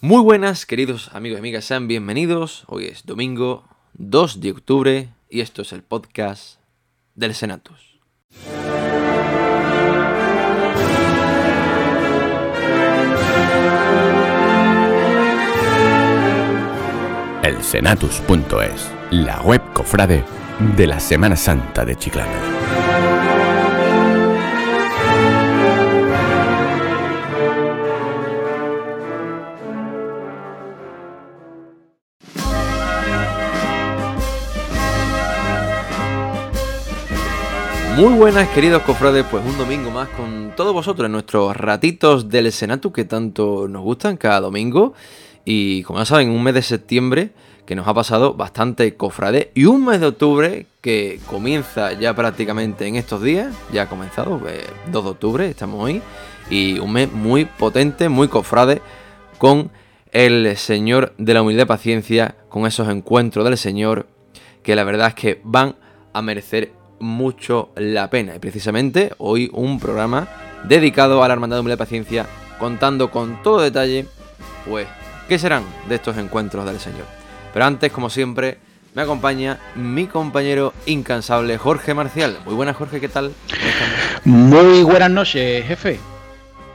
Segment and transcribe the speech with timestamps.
[0.00, 2.62] Muy buenas, queridos amigos y amigas, sean bienvenidos.
[2.68, 3.64] Hoy es domingo
[3.94, 6.60] 2 de octubre y esto es el podcast
[7.16, 7.98] del Senatus.
[17.42, 20.24] El Senatus.es, la web cofrade
[20.76, 22.57] de la Semana Santa de Chiclana.
[37.98, 42.52] Muy buenas, queridos cofrades, pues un domingo más con todos vosotros en nuestros ratitos del
[42.52, 44.94] Senatus que tanto nos gustan cada domingo.
[45.44, 47.32] Y como ya saben, un mes de septiembre
[47.66, 52.86] que nos ha pasado bastante cofrade y un mes de octubre que comienza ya prácticamente
[52.86, 56.00] en estos días, ya ha comenzado, 2 eh, de octubre, estamos hoy,
[56.48, 58.80] y un mes muy potente, muy cofrade
[59.38, 59.72] con
[60.12, 64.06] el Señor de la Humildad y Paciencia, con esos encuentros del Señor
[64.62, 65.74] que la verdad es que van
[66.12, 68.34] a merecer mucho la pena.
[68.34, 70.28] Y precisamente hoy un programa
[70.64, 72.26] dedicado a la Hermandad de Humildad y Paciencia,
[72.58, 74.06] contando con todo detalle,
[74.68, 74.86] pues,
[75.28, 77.06] qué serán de estos encuentros del Señor.
[77.52, 78.58] Pero antes, como siempre,
[78.94, 82.38] me acompaña mi compañero incansable Jorge Marcial.
[82.44, 83.32] Muy buenas, Jorge, ¿qué tal?
[84.24, 86.00] Muy buenas noches, jefe.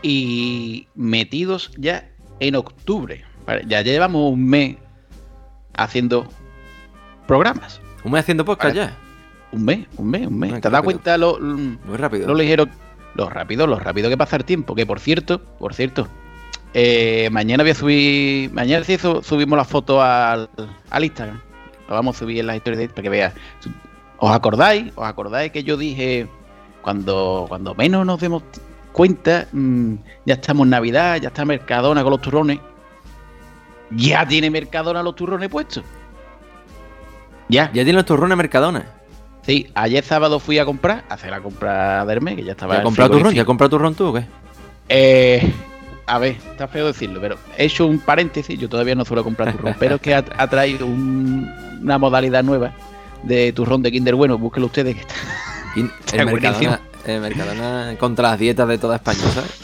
[0.02, 3.26] Y metidos ya en octubre.
[3.68, 4.78] Ya llevamos un mes
[5.76, 6.28] haciendo
[7.28, 7.82] programas.
[8.04, 8.98] ¿Un mes haciendo podcast ya?
[9.54, 10.60] Un mes, un mes, un mes.
[10.62, 12.28] ¿Te das cuenta lo, Muy rápido.
[12.28, 12.66] lo ligero,
[13.14, 14.74] lo rápido, lo rápido que pasa el tiempo?
[14.74, 16.08] Que por cierto, por cierto,
[16.74, 20.50] eh, mañana voy a subir, mañana sí subimos la foto al,
[20.90, 21.40] al Instagram.
[21.88, 23.34] Lo vamos a subir en las historias de para que veas.
[24.18, 24.92] ¿Os acordáis?
[24.96, 26.28] ¿Os acordáis que yo dije
[26.82, 28.42] cuando, cuando menos nos demos
[28.92, 29.94] cuenta, mm,
[30.26, 32.60] ya estamos en Navidad, ya está Mercadona con los turrones?
[33.92, 35.84] Ya tiene Mercadona los turrones puestos.
[37.50, 37.66] Ya.
[37.68, 39.03] Ya tiene los turrones Mercadona.
[39.46, 42.76] Sí, ayer sábado fui a comprar, a hacer la compra de Hermes, que ya estaba.
[42.76, 43.34] ¿Ya has comprado turrón?
[43.34, 44.24] ¿Ya has comprado turrón tú o qué?
[44.88, 45.54] Eh,
[46.06, 49.52] a ver, está feo decirlo, pero he hecho un paréntesis, yo todavía no suelo comprar
[49.54, 52.74] turrón, pero es que ha, traído una modalidad nueva
[53.24, 55.16] de turrón de Kinder Bueno, búsquenlo ustedes que está.
[56.18, 59.60] el, Mercadona, el Mercadona contra las dietas de toda España, ¿sabes?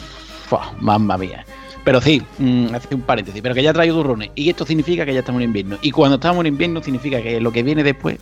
[0.80, 1.44] mamma mía.
[1.84, 4.30] Pero sí, mm, hace un paréntesis, pero que ya ha traído turrones.
[4.34, 5.78] Y esto significa que ya estamos en invierno.
[5.80, 8.18] Y cuando estamos en invierno significa que lo que viene después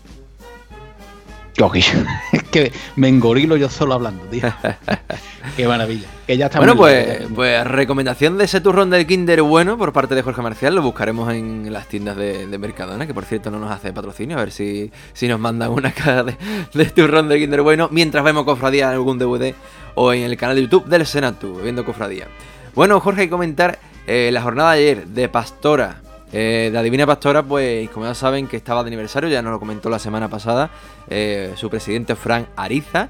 [2.32, 4.42] es que me engorilo yo solo hablando, tío.
[5.56, 6.06] Qué maravilla.
[6.26, 10.22] Que ya bueno, pues, pues recomendación de ese turrón del Kinder bueno por parte de
[10.22, 10.74] Jorge Marcial.
[10.74, 14.36] Lo buscaremos en las tiendas de, Mercadona, que por cierto no nos hace patrocinio.
[14.36, 18.44] A ver si, si nos mandan una cara de, turrón del Kinder bueno mientras vemos
[18.44, 19.54] cofradía en algún DVD
[19.96, 22.28] o en el canal de YouTube del Senatu, viendo cofradía.
[22.75, 26.02] Bueno, Jorge, hay que comentar eh, la jornada de ayer de Pastora
[26.32, 29.58] eh, la Divina Pastora, pues como ya saben que estaba de aniversario, ya nos lo
[29.58, 30.70] comentó la semana pasada,
[31.10, 33.08] eh, su presidente Frank Ariza,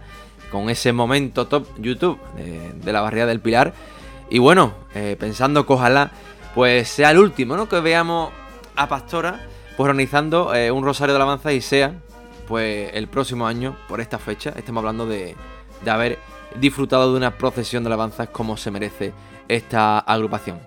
[0.51, 3.75] con ese momento top YouTube de, la barriada del Pilar.
[4.31, 6.11] Y bueno, eh, pensando que ojalá
[6.55, 7.69] pues sea el último, ¿no?
[7.69, 8.31] Que veamos
[8.77, 11.95] a Pastora pues organizando un Rosario de Alabanza y sea
[12.49, 15.37] pues el próximo año, por esta fecha, estamos hablando de,
[15.85, 16.19] de haber
[16.57, 19.13] disfrutado de una procesión de alabanzas como se merece
[19.49, 20.59] esta agrupación.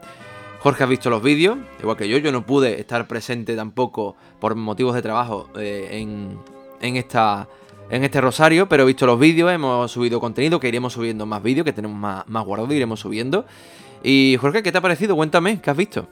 [0.59, 4.55] Jorge ha visto los vídeos, igual que yo, yo no pude estar presente tampoco por
[4.55, 6.37] motivos de trabajo eh, en,
[6.81, 7.47] esta,
[7.89, 11.43] en este rosario, pero he visto los vídeos, hemos subido contenido, que iremos subiendo más
[11.43, 13.45] vídeos, que tenemos más, más guardados, iremos subiendo.
[14.03, 15.15] Y Jorge, ¿qué te ha parecido?
[15.15, 16.07] Cuéntame, ¿qué has visto?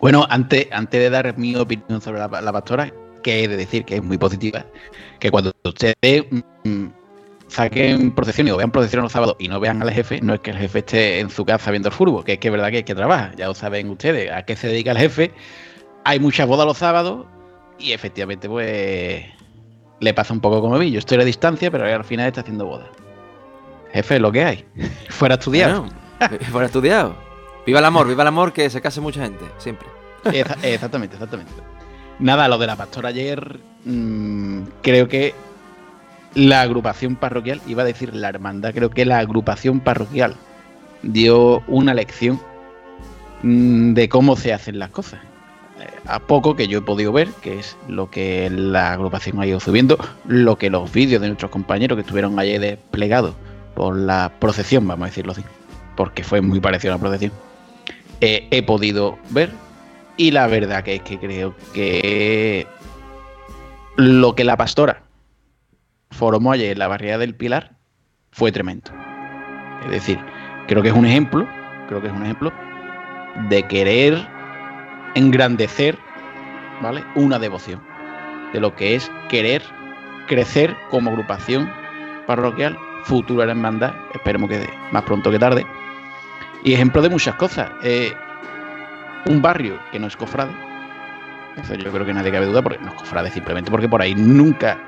[0.00, 2.92] Bueno, antes, antes de dar mi opinión sobre la, pastora,
[3.22, 4.64] que he de decir que es muy positiva,
[5.18, 5.94] que cuando usted
[6.64, 6.86] mm,
[7.48, 10.52] saquen procesiones o vean procesiones los sábados y no vean al jefe, no es que
[10.52, 12.78] el jefe esté en su casa viendo el fútbol, que es que es verdad que
[12.78, 15.32] es que trabaja, ya lo saben ustedes a qué se dedica el jefe.
[16.04, 17.26] Hay muchas bodas los sábados
[17.80, 19.24] y efectivamente pues
[20.00, 20.90] le pasa un poco como a mí.
[20.90, 22.88] Yo estoy a la distancia, pero al final está haciendo bodas.
[23.92, 24.64] Jefe, lo que hay.
[25.08, 25.86] Fuera estudiado.
[26.50, 27.16] fuera estudiado.
[27.66, 29.88] Viva el amor, viva el amor, que se case mucha gente, siempre.
[30.62, 31.52] exactamente, exactamente.
[32.18, 35.34] Nada, lo de la pastora ayer, mm, creo que
[36.34, 40.36] la agrupación parroquial, iba a decir la hermandad, creo que la agrupación parroquial
[41.02, 42.40] dio una lección
[43.42, 45.20] mm, de cómo se hacen las cosas.
[46.06, 49.60] A poco que yo he podido ver, que es lo que la agrupación ha ido
[49.60, 53.34] subiendo, lo que los vídeos de nuestros compañeros que estuvieron allí desplegados
[53.74, 55.42] por la procesión, vamos a decirlo así,
[55.96, 57.32] porque fue muy parecido a la procesión,
[58.20, 59.50] eh, he podido ver.
[60.16, 62.66] Y la verdad que es que creo que
[63.96, 65.02] lo que la pastora
[66.10, 67.76] formó ayer la barriada del Pilar
[68.30, 68.90] fue tremendo.
[69.84, 70.18] Es decir,
[70.66, 71.46] creo que es un ejemplo,
[71.88, 72.52] creo que es un ejemplo
[73.48, 74.39] de querer
[75.14, 75.98] engrandecer,
[76.80, 77.04] ¿vale?
[77.14, 77.80] Una devoción,
[78.52, 79.62] de lo que es querer
[80.26, 81.70] crecer como agrupación
[82.26, 85.66] parroquial, futura hermandad, esperemos que más pronto que tarde.
[86.62, 87.70] Y ejemplo de muchas cosas.
[87.82, 88.12] Eh,
[89.26, 90.52] un barrio que no es cofrade,
[91.62, 94.14] eso yo creo que nadie cabe duda, porque no es cofrade simplemente porque por ahí
[94.14, 94.78] nunca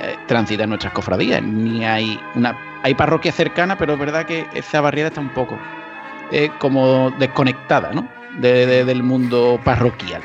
[0.00, 4.82] eh, transitan nuestras cofradías, ni hay una hay parroquia cercana, pero es verdad que esa
[4.82, 5.58] barriera está un poco
[6.30, 8.06] eh, como desconectada, ¿no?
[8.40, 10.22] Del mundo parroquial.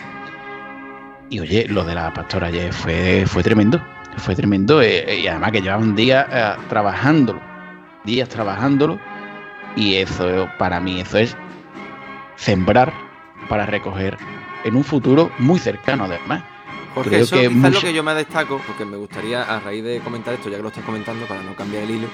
[1.29, 3.81] Y oye, lo de la pastora ayer fue, fue tremendo,
[4.17, 6.25] fue tremendo, eh, y además que llevaban días
[6.69, 7.39] trabajándolo,
[8.03, 8.99] días trabajándolo,
[9.75, 11.37] y eso para mí eso es
[12.35, 12.91] sembrar
[13.47, 14.17] para recoger
[14.63, 16.43] en un futuro muy cercano además.
[16.95, 20.33] Porque eso es lo que yo me destaco, porque me gustaría, a raíz de comentar
[20.33, 22.07] esto, ya que lo estás comentando, para no cambiar el hilo,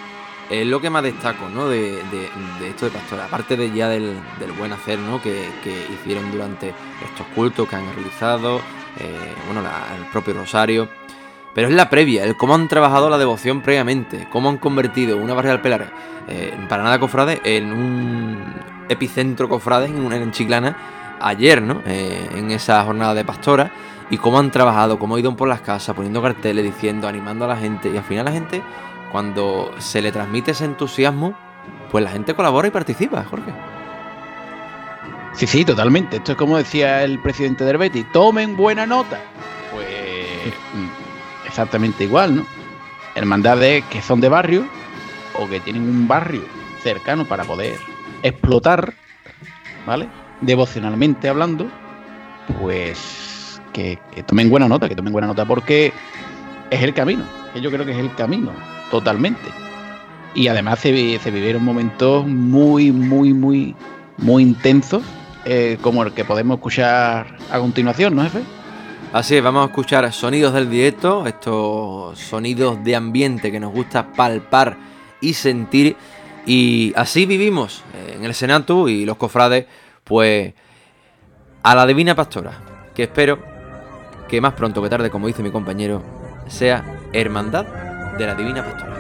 [0.50, 1.68] es lo que más destaco, ¿no?
[1.68, 2.00] De,
[2.68, 4.16] esto de Pastora, aparte de ya del,
[4.58, 5.22] buen hacer, ¿no?
[5.22, 5.50] Que,
[5.94, 8.58] hicieron durante estos cultos que han realizado,
[9.00, 10.90] eh, bueno, el propio Rosario.
[11.54, 15.34] Pero es la previa, el cómo han trabajado la devoción previamente, cómo han convertido una
[15.34, 15.94] barriera del Pelar,
[16.28, 18.44] eh, para nada cofrade, en un
[18.90, 20.76] epicentro cofrade en, en Chiclana
[21.22, 21.82] ayer, ¿no?
[21.86, 23.72] Eh, en esa jornada de pastora
[24.10, 27.48] y cómo han trabajado, cómo han ido por las casas, poniendo carteles, diciendo, animando a
[27.48, 27.90] la gente.
[27.90, 28.62] Y al final la gente,
[29.16, 31.38] cuando se le transmite ese entusiasmo,
[31.90, 33.50] pues la gente colabora y participa, Jorge.
[35.32, 36.18] Sí, sí, totalmente.
[36.18, 39.22] Esto es como decía el presidente del Betis, tomen buena nota.
[39.72, 39.88] Pues
[40.74, 42.46] mm, exactamente igual, ¿no?
[43.16, 44.68] Hermandades que son de barrio
[45.40, 46.42] o que tienen un barrio
[46.84, 47.80] cercano para poder
[48.22, 48.96] explotar,
[49.88, 50.10] ¿vale?
[50.42, 51.70] devocionalmente hablando,
[52.60, 55.94] pues que, tomen buena nota, que tomen buena nota porque
[56.70, 57.24] es el camino,
[57.54, 58.52] que yo creo que es el camino,
[58.92, 59.50] totalmente.
[60.34, 63.76] Y además se, vivieron momentos muy, muy, muy,
[64.18, 65.02] muy intensos,
[65.46, 68.42] eh, como el que podemos escuchar a continuación, ¿no, jefe?
[69.14, 74.12] Así es, vamos a escuchar sonidos del directo, estos sonidos de ambiente que nos gusta
[74.12, 74.76] palpar
[75.22, 75.96] y sentir.
[76.46, 79.68] Y así vivimos eh, en el Senato y los cofrades
[80.04, 80.54] pues
[81.64, 82.60] a la Divina Pastora,
[82.94, 83.40] que espero
[84.28, 86.04] que más pronto que tarde, como dice mi compañero,
[86.48, 86.84] sea
[87.14, 88.96] Hermandad de la Divina Pastora.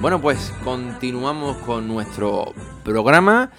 [0.00, 3.50] Bueno, pues continuamos con nuestro programa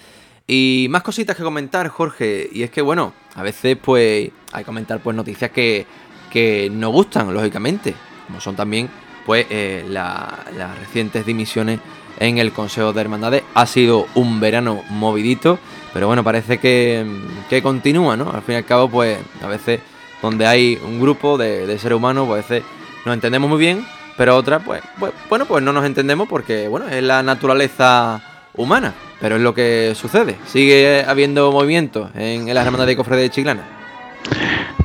[0.44, 2.48] y más cositas que comentar, Jorge.
[2.52, 5.86] Y es que, bueno, a veces pues hay que comentar pues noticias que,
[6.32, 7.94] que gustan, lógicamente,
[8.26, 8.90] como son también
[9.24, 11.78] pues eh, las recientes dimisiones
[12.18, 13.44] en el Consejo de Hermandades.
[13.54, 15.60] Ha sido un verano movidito,
[15.94, 17.06] pero bueno, parece que,
[17.48, 18.32] que continúa, ¿no?
[18.32, 19.78] Al fin y al cabo, pues a veces
[20.20, 22.68] donde hay un grupo de, de seres humanos, pues a veces
[23.06, 26.88] nos entendemos muy bien, pero otra, pues, pues, bueno, pues no nos entendemos porque, bueno,
[26.88, 28.20] es la naturaleza
[28.54, 30.36] humana, pero es lo que sucede.
[30.46, 33.62] Sigue habiendo movimiento en, la hermandad de Cofre de Chiclana.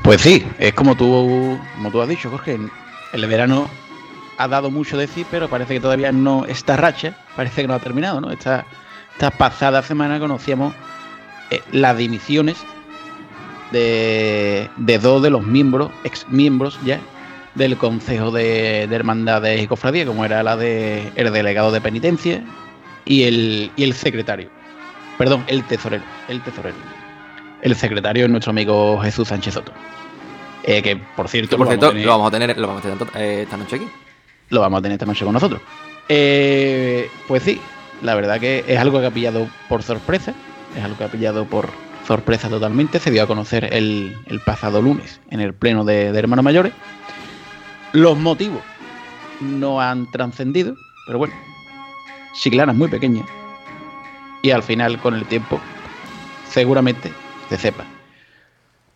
[0.04, 2.58] Pues sí, es como tú, como tú has dicho, Jorge,
[3.14, 3.70] el verano
[4.38, 7.74] ha dado mucho de sí, pero parece que todavía no, esta racha parece que no
[7.74, 8.32] ha terminado, ¿no?
[8.32, 8.66] Esta,
[9.14, 10.74] esta pasada semana conocíamos
[11.50, 12.58] eh, las dimisiones
[13.72, 17.02] de, de dos de los miembros, ex miembros ya,
[17.58, 22.44] del Consejo de, de Hermandades y Cofradía, como era la de el delegado de penitencia
[23.06, 24.50] y el, y el secretario.
[25.18, 26.04] Perdón, el tesorero.
[26.28, 26.76] El tesorero.
[27.62, 29.72] El secretario es nuestro amigo Jesús Sánchez Soto.
[30.64, 32.58] Eh, que por cierto, Que, por lo cierto, vamos a tener- lo vamos a tener,
[32.58, 33.88] lo vamos a tener eh, esta noche aquí.
[34.50, 35.62] lo vamos a tener esta noche con nosotros.
[36.10, 37.60] Eh, pues sí,
[38.02, 40.34] la verdad que es algo que ha pillado por sorpresa,
[40.78, 41.70] es algo que ha pillado por
[42.08, 46.20] sorpresa totalmente, se dio a conocer el, el pasado lunes en el pleno de, de
[46.20, 46.74] Hermanos Mayores.
[47.98, 48.62] Los motivos
[49.42, 50.76] no han trascendido,
[51.08, 51.34] pero bueno,
[52.34, 53.26] Chiclana es muy pequeña
[54.44, 55.60] y al final con el tiempo
[56.48, 57.12] seguramente
[57.50, 57.86] se sepa.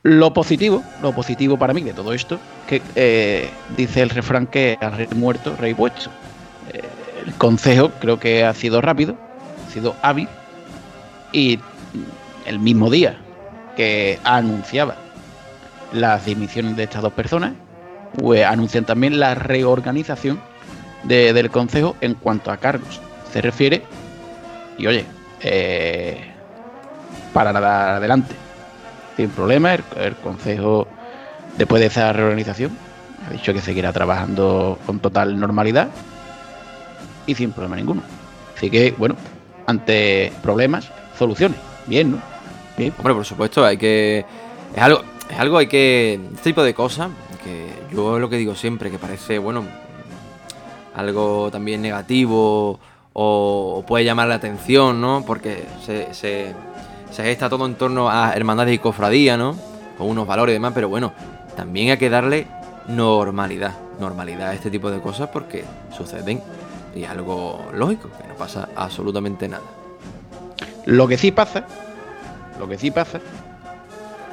[0.04, 4.78] Lo positivo, lo positivo para mí de todo esto, que eh, dice el refrán que
[4.80, 6.12] al rey muerto, rey puesto.
[6.72, 6.84] Eh,
[7.26, 9.18] el consejo creo que ha sido rápido,
[9.68, 10.28] ha sido hábil
[11.32, 11.60] y
[12.46, 13.18] el mismo día
[13.76, 14.96] que anunciaba
[15.92, 17.54] las dimisiones de estas dos personas,
[18.18, 20.40] pues anuncian también la reorganización
[21.04, 23.00] de- del consejo en cuanto a cargos
[23.32, 23.84] se refiere.
[24.78, 25.06] Y oye,
[25.42, 26.26] eh,
[27.34, 28.36] para nada adelante
[29.18, 29.74] sin problema.
[29.74, 30.88] El, el Consejo,
[31.58, 32.72] después de esa reorganización,
[33.28, 35.90] ha dicho que seguirá trabajando con total normalidad
[37.26, 38.02] y sin problema ninguno.
[38.56, 39.16] Así que, bueno,
[39.68, 41.58] ante problemas, soluciones.
[41.88, 42.18] Bien, ¿no?
[42.78, 42.94] Bien.
[42.98, 44.26] Hombre, por supuesto, hay que.
[44.76, 46.20] Es algo, es algo, hay que.
[46.36, 47.10] Este tipo de cosas,
[47.44, 49.64] que yo lo que digo siempre, que parece, bueno,
[50.96, 52.80] algo también negativo
[53.14, 55.24] o, puede llamar la atención, ¿no?
[55.26, 56.54] Porque se, se,
[57.12, 59.56] se gesta todo en torno a hermandades y cofradía, ¿no?
[59.98, 61.14] Con unos valores y demás, pero bueno,
[61.56, 62.48] también hay que darle
[62.88, 65.64] normalidad, normalidad a este tipo de cosas porque
[65.96, 66.42] suceden
[66.96, 69.64] y es algo lógico, que no pasa absolutamente nada.
[70.86, 71.66] Lo que sí pasa,
[72.60, 73.20] lo que sí pasa,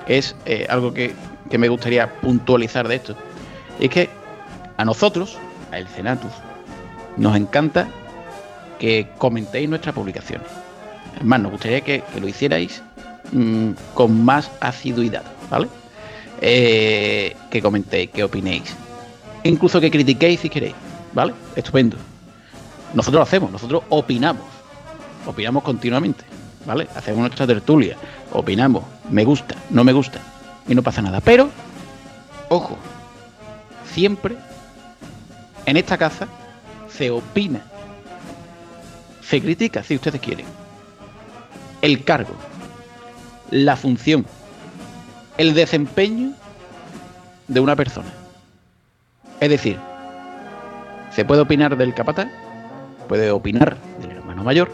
[0.07, 1.15] es eh, algo que,
[1.49, 3.17] que me gustaría puntualizar de esto.
[3.81, 4.09] Es que
[4.77, 5.39] a nosotros,
[5.73, 6.33] a el Senatus,
[7.17, 7.89] nos encanta
[8.79, 10.47] que comentéis nuestras publicaciones.
[11.17, 12.83] Es más, nos gustaría que, que lo hicierais
[13.33, 15.69] mm, con más asiduidad, ¿vale?
[16.41, 18.75] Eh, que comentéis, que opinéis.
[19.43, 20.75] Incluso que critiquéis si queréis,
[21.13, 21.35] ¿vale?
[21.57, 21.97] Estupendo.
[22.95, 24.43] Nosotros lo hacemos, nosotros opinamos.
[25.27, 26.25] Opinamos continuamente,
[26.65, 26.89] ¿vale?
[26.95, 27.97] Hacemos nuestra tertulia,
[28.33, 30.21] opinamos, me gusta, no me gusta,
[30.69, 31.21] y no pasa nada.
[31.21, 31.51] Pero,
[32.49, 32.77] ojo,
[33.93, 34.37] siempre
[35.67, 36.29] en esta casa
[36.89, 37.61] se opina,
[39.23, 40.47] se critica, si ustedes quieren,
[41.83, 42.35] el cargo,
[43.51, 44.27] la función,
[45.37, 46.33] el desempeño
[47.49, 48.09] de una persona.
[49.41, 49.79] Es decir,
[51.15, 52.29] se puede opinar del capataz,
[53.09, 54.71] puede opinar del hermano mayor,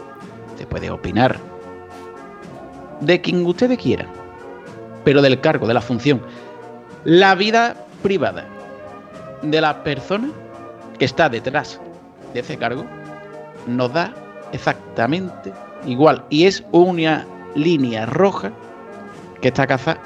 [0.57, 1.39] se puede opinar
[3.01, 4.07] de quien ustedes quieran,
[5.05, 6.21] pero del cargo, de la función,
[7.05, 8.45] la vida privada
[9.41, 10.29] de la persona
[10.99, 11.79] que está detrás
[12.33, 12.85] de ese cargo
[13.67, 14.13] nos da
[14.51, 15.53] exactamente
[15.85, 18.51] igual y es una línea roja
[19.41, 19.97] que esta casa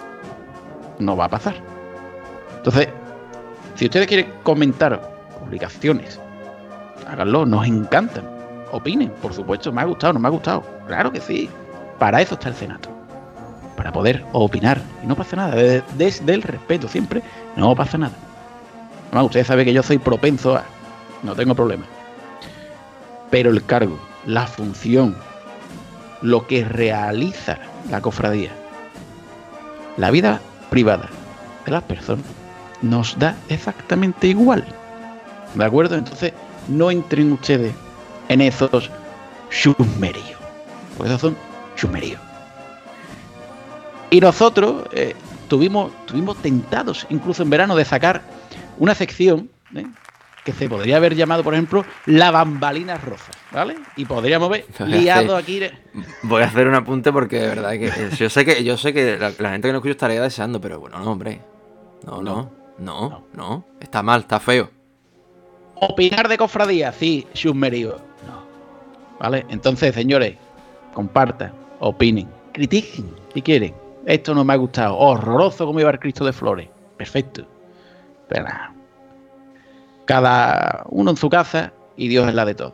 [0.99, 1.55] no va a pasar.
[2.57, 2.89] Entonces,
[3.75, 4.99] si ustedes quieren comentar
[5.39, 6.19] publicaciones,
[7.07, 8.27] háganlo, nos encantan.
[8.71, 10.63] Opinen, por supuesto, me ha gustado, no me ha gustado.
[10.87, 11.49] Claro que sí.
[11.97, 12.98] Para eso está el Senato.
[13.79, 14.81] Para poder opinar.
[15.01, 15.55] Y no pasa nada.
[15.55, 17.21] Desde, el respeto siempre,
[17.55, 18.11] no pasa nada.
[19.07, 20.65] Además, ustedes saben que yo soy propenso a.
[21.23, 21.85] No tengo problema.
[23.29, 25.15] Pero el cargo, la función,
[26.21, 27.57] lo que realiza
[27.89, 28.51] la cofradía,
[29.95, 31.07] la vida privada
[31.65, 32.25] de las personas,
[32.81, 34.65] nos da exactamente igual.
[35.55, 35.95] ¿De acuerdo?
[35.95, 36.33] Entonces,
[36.67, 37.73] no entren ustedes
[38.27, 38.91] en esos
[39.49, 40.37] chusmeríos.
[40.97, 41.37] Porque esos son
[41.77, 42.28] chusmeríos.
[44.09, 45.15] Y nosotros eh,
[45.47, 48.21] tuvimos, tuvimos tentados, incluso en verano, de sacar
[48.77, 49.85] una sección ¿eh?
[50.43, 53.75] que se podría haber llamado, por ejemplo, la bambalina rosa, ¿vale?
[53.97, 55.61] Y podríamos ver liado aquí.
[56.23, 58.93] Voy a hacer un apunte porque de verdad que eh, yo sé que yo sé
[58.93, 61.41] que la, la gente que no escucha estaría deseando, pero bueno, no, hombre.
[62.05, 62.49] No, no,
[62.79, 64.69] no, no, Está mal, está feo.
[65.75, 67.97] Opinar de cofradía, sí, chusmerío.
[68.25, 68.43] No.
[69.19, 69.45] ¿Vale?
[69.49, 70.35] Entonces, señores,
[70.93, 73.88] compartan, opinen, critiquen si quieren.
[74.09, 74.97] Esto no me ha gustado.
[74.97, 76.67] Horroroso como iba el Cristo de Flores.
[76.97, 77.45] Perfecto.
[78.27, 78.73] Pero nada.
[80.05, 82.73] Cada uno en su casa y Dios es la de todos.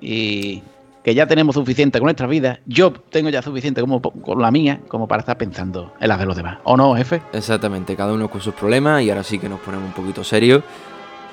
[0.00, 0.62] Y
[1.04, 2.60] que ya tenemos suficiente con nuestra vida.
[2.64, 6.24] Yo tengo ya suficiente como con la mía como para estar pensando en las de
[6.24, 6.58] los demás.
[6.64, 7.20] ¿O no, jefe?
[7.34, 10.62] Exactamente, cada uno con sus problemas y ahora sí que nos ponemos un poquito serios,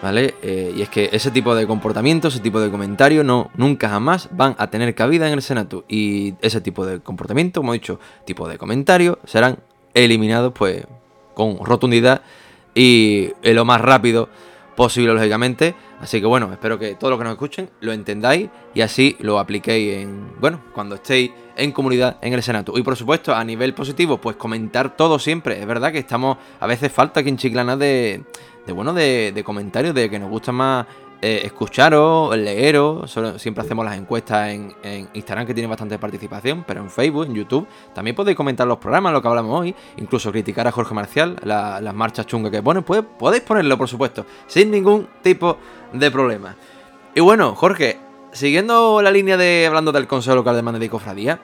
[0.02, 0.36] ¿vale?
[0.42, 4.30] Eh, y es que ese tipo de comportamientos, ese tipo de comentarios, no, nunca jamás
[4.32, 5.86] van a tener cabida en el Senado.
[5.88, 9.60] Y ese tipo de comportamiento, como he dicho, tipo de comentarios, serán
[9.94, 10.86] eliminados, pues,
[11.34, 12.22] con rotundidad
[12.74, 14.30] y lo más rápido
[14.78, 15.76] posible, lógicamente.
[16.00, 19.40] Así que bueno, espero que todos los que nos escuchen lo entendáis y así lo
[19.40, 22.78] apliquéis en, bueno, cuando estéis en comunidad en el Senato.
[22.78, 25.60] Y por supuesto, a nivel positivo, pues comentar todo siempre.
[25.60, 28.24] Es verdad que estamos, a veces falta aquí en Chiclana de,
[28.68, 30.86] de bueno, de, de comentarios, de que nos gusta más
[31.20, 33.12] eh, escucharos, leeros.
[33.38, 34.76] siempre hacemos las encuestas en,
[35.14, 39.14] Instagram que tiene bastante participación, pero en Facebook, en YouTube, también podéis comentar los programas,
[39.14, 43.04] lo que hablamos hoy, incluso criticar a Jorge Marcial, las marchas chungas que pone, pues
[43.18, 45.58] podéis ponerlo, por supuesto, sin ningún tipo
[45.92, 46.56] de problema.
[47.16, 47.98] Y bueno, Jorge,
[48.32, 51.40] siguiendo la línea de hablando del Consejo Local de Mande y Cofradía,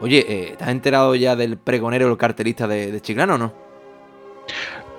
[0.00, 3.52] oye, eh, ¿te has enterado ya del pregonero el cartelista de, de Chiclano o no?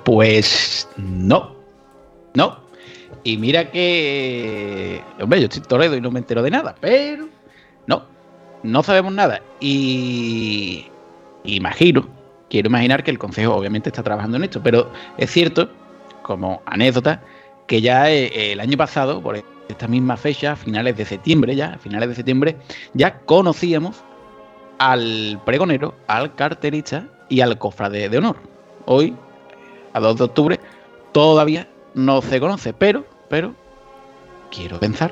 [0.03, 1.56] Pues no,
[2.37, 2.59] no,
[3.23, 5.01] y mira que.
[5.19, 7.27] Hombre, yo estoy Toledo y no me entero de nada, pero.
[7.87, 8.05] No,
[8.61, 9.41] no sabemos nada.
[9.59, 10.85] Y.
[11.45, 12.07] Imagino,
[12.49, 15.69] quiero imaginar que el Consejo obviamente está trabajando en esto, pero es cierto,
[16.21, 17.23] como anécdota,
[17.65, 22.09] que ya eh, el año pasado, por esta misma fecha, finales de septiembre ya, finales
[22.09, 22.57] de septiembre,
[22.93, 24.03] ya conocíamos
[24.77, 28.37] al pregonero, al carterista y al cofrade de honor.
[28.85, 29.15] Hoy,
[29.93, 30.59] a 2 de octubre,
[31.13, 33.53] todavía no se conoce, pero pero
[34.51, 35.11] quiero pensar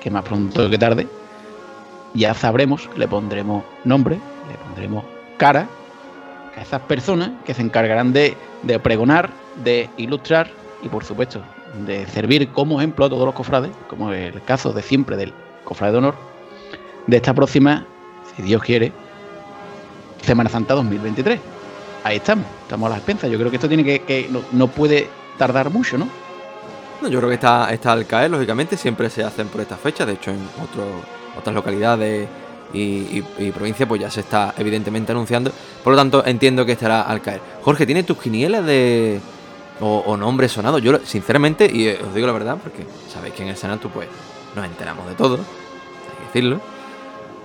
[0.00, 1.06] que más pronto que tarde
[2.14, 5.04] ya sabremos, le pondremos nombre, le pondremos
[5.36, 5.68] cara
[6.56, 8.34] a esas personas que se encargarán de,
[8.82, 9.30] pregonar,
[9.62, 10.50] de ilustrar
[10.82, 11.42] y por supuesto
[11.86, 15.32] de servir como ejemplo a todos los cofrades, como es el caso de siempre del
[15.64, 16.14] cofrade de honor,
[17.06, 17.86] de esta próxima,
[18.34, 18.90] si Dios quiere,
[20.22, 21.38] Semana Santa 2023.
[22.04, 23.30] Ahí estamos, estamos a las expensas.
[23.30, 25.08] Yo creo que esto tiene que, no puede
[25.38, 26.08] tardar mucho, ¿no?
[27.06, 30.14] yo creo que está, está al caer, lógicamente, siempre se hacen por esta fecha, de
[30.14, 30.40] hecho en
[31.38, 32.28] otras localidades
[32.72, 35.52] y, provincias pues ya se está evidentemente anunciando,
[35.84, 37.40] por lo tanto entiendo que estará al caer.
[37.62, 39.20] Jorge, ¿tienes tus quinielas de...
[39.80, 40.82] o, nombres sonados?
[40.82, 44.08] Yo sinceramente, y os digo la verdad, porque sabéis que en el Senado pues
[44.56, 46.60] nos enteramos de todo, hay que decirlo.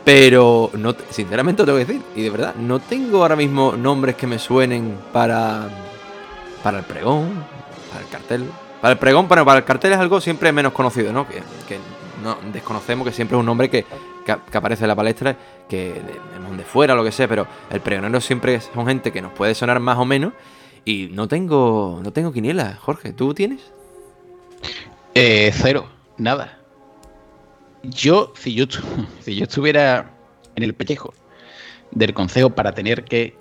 [0.03, 4.15] Pero no, sinceramente lo tengo que decir, y de verdad, no tengo ahora mismo nombres
[4.15, 5.69] que me suenen para,
[6.61, 7.45] para el pregón,
[7.93, 8.49] para el cartel,
[8.81, 11.27] para el pregón, para el cartel es algo siempre menos conocido, ¿no?
[11.27, 11.41] Que,
[12.23, 13.85] no, desconocemos que siempre es un nombre que,
[14.53, 18.59] aparece en la palestra, que de, de fuera, lo que sea, pero el pregonero siempre
[18.61, 20.33] son gente que nos puede sonar más o menos.
[20.85, 23.13] Y no tengo, no tengo quiniela, Jorge.
[23.13, 23.61] ¿Tú tienes?
[25.15, 26.57] Eh, cero, nada.
[27.83, 28.65] Yo si, yo,
[29.21, 30.11] si yo estuviera
[30.55, 31.13] en el pellejo
[31.91, 33.37] del consejo para tener que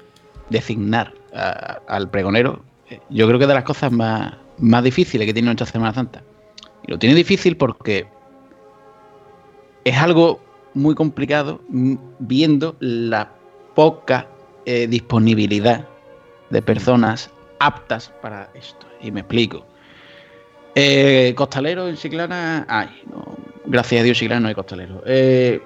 [0.51, 5.47] designar al pregonero, eh, yo creo que de las cosas más, más difíciles que tiene
[5.47, 6.23] nuestra Semana Santa.
[6.87, 8.07] Y lo tiene difícil porque
[9.85, 10.41] es algo
[10.75, 13.31] muy complicado viendo la
[13.75, 14.27] poca
[14.65, 15.87] eh, disponibilidad
[16.51, 18.87] de personas aptas para esto.
[19.01, 19.67] Y me explico.
[20.75, 22.89] Eh, costalero en Chiclana hay.
[23.67, 25.03] gracias a Dios Chiclana no hay costalero.
[25.07, 25.61] Eh,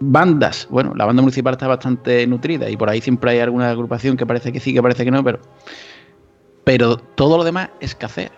[0.00, 0.66] bandas.
[0.70, 4.26] Bueno, la banda municipal está bastante nutrida y por ahí siempre hay alguna agrupación que
[4.26, 5.40] parece que sí, que parece que no, pero
[6.68, 8.30] pero todo lo demás escasea.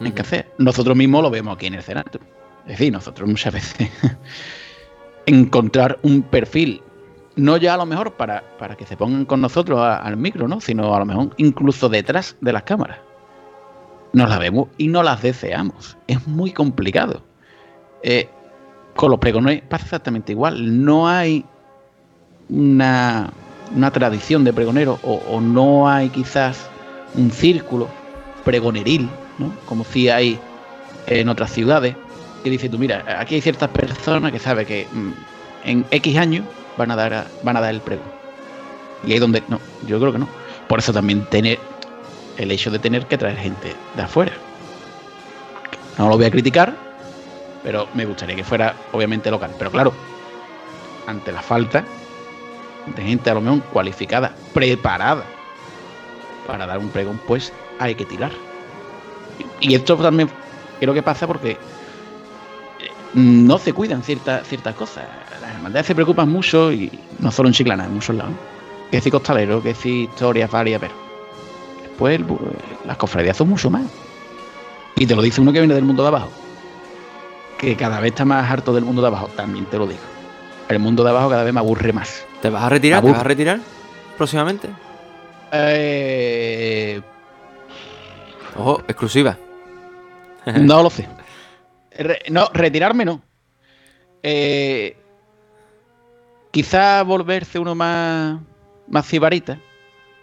[0.00, 0.46] Escasea.
[0.56, 2.18] Nosotros mismos lo vemos aquí en el Senato.
[2.62, 3.90] Es decir, nosotros muchas veces
[5.26, 6.80] encontrar un perfil,
[7.34, 10.62] no ya a lo mejor para, para que se pongan con nosotros al micro, ¿no?
[10.62, 13.00] Sino a lo mejor incluso detrás de las cámaras.
[14.14, 15.98] Nos las vemos y no las deseamos.
[16.06, 17.20] Es muy complicado.
[18.02, 18.30] Eh,
[18.94, 20.82] con los pregones pasa exactamente igual.
[20.82, 21.44] No hay
[22.48, 23.30] una,
[23.92, 26.70] tradición de pregonero o, o no hay quizás
[27.16, 27.88] un círculo
[28.44, 29.52] pregoneril, ¿no?
[29.66, 30.38] Como si hay
[31.06, 31.96] en otras ciudades,
[32.42, 35.10] que dice tú, mira, aquí hay ciertas personas que saben que mm,
[35.64, 36.44] en X años
[36.76, 38.06] van a dar van a dar el pregón.
[39.04, 40.28] Y ahí donde no, yo creo que no.
[40.68, 41.58] Por eso también tener
[42.38, 44.32] el hecho de tener que traer gente de afuera.
[45.98, 46.74] No lo voy a criticar,
[47.62, 49.50] pero me gustaría que fuera obviamente local.
[49.58, 49.92] Pero claro,
[51.06, 51.84] ante la falta
[52.94, 55.24] de gente a lo mejor cualificada, preparada
[56.46, 58.32] para dar un pregón, pues hay que tirar.
[59.60, 60.30] Y esto también
[60.80, 61.56] creo que pasa porque eh,
[63.14, 65.04] no se cuidan ciertas ciertas cosas.
[65.40, 68.32] Las hermandades se preocupan mucho, y no solo en Chiclana, en muchos lados.
[68.90, 70.94] Que si costalero, que si historias varias, pero
[71.82, 72.20] después
[72.84, 73.82] las cofradías son mucho más.
[74.96, 76.30] Y te lo dice uno que viene del mundo de abajo.
[77.58, 80.00] Que cada vez está más harto del mundo de abajo, también te lo digo.
[80.68, 82.24] El mundo de abajo cada vez me aburre más.
[82.40, 83.02] ¿Te vas a retirar?
[83.02, 83.60] ¿Te vas a retirar
[84.16, 84.68] próximamente?
[85.72, 87.00] Eh...
[88.56, 89.36] Ojo, exclusiva.
[90.60, 91.06] no lo sé.
[92.30, 93.22] no, retirarme no.
[94.22, 94.96] Eh,
[96.50, 98.40] quizá volverse uno más,
[98.88, 99.58] más cibarita.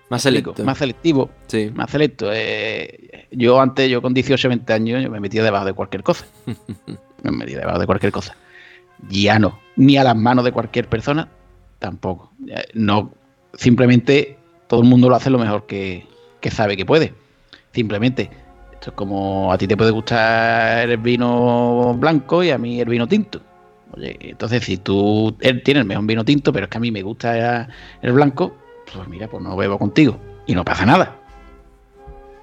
[0.09, 0.63] Más selecto.
[0.63, 1.29] Más selectivo.
[1.47, 1.71] Sí.
[1.73, 2.29] Más selecto.
[2.31, 6.25] Eh, yo antes, yo con 18 20 años, yo me metía debajo de cualquier cosa.
[7.23, 8.35] me metía debajo de cualquier cosa.
[9.09, 9.59] Ya no.
[9.75, 11.29] Ni a las manos de cualquier persona,
[11.79, 12.31] tampoco.
[12.73, 13.11] No,
[13.53, 14.37] simplemente
[14.73, 16.07] todo el mundo lo hace lo mejor que,
[16.41, 17.13] que sabe que puede.
[17.73, 18.31] Simplemente.
[18.71, 22.89] Esto es como a ti te puede gustar el vino blanco y a mí el
[22.89, 23.39] vino tinto.
[23.95, 26.89] Oye, entonces si tú él tiene el mejor vino tinto, pero es que a mí
[26.89, 27.67] me gusta
[28.01, 28.55] el blanco,
[28.91, 30.19] pues mira, pues no bebo contigo.
[30.47, 31.17] Y no pasa nada.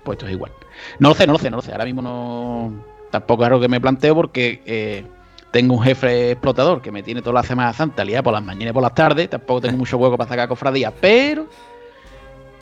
[0.04, 0.52] Pues esto es igual.
[1.00, 1.72] No lo sé, no lo sé, no lo sé.
[1.72, 2.72] Ahora mismo no.
[3.10, 5.04] Tampoco es algo que me planteo porque eh,
[5.50, 8.70] tengo un jefe explotador que me tiene toda la Semana Santa liada por las mañanas
[8.70, 9.28] y por las tardes.
[9.28, 11.48] Tampoco tengo mucho hueco para sacar cofradías, pero.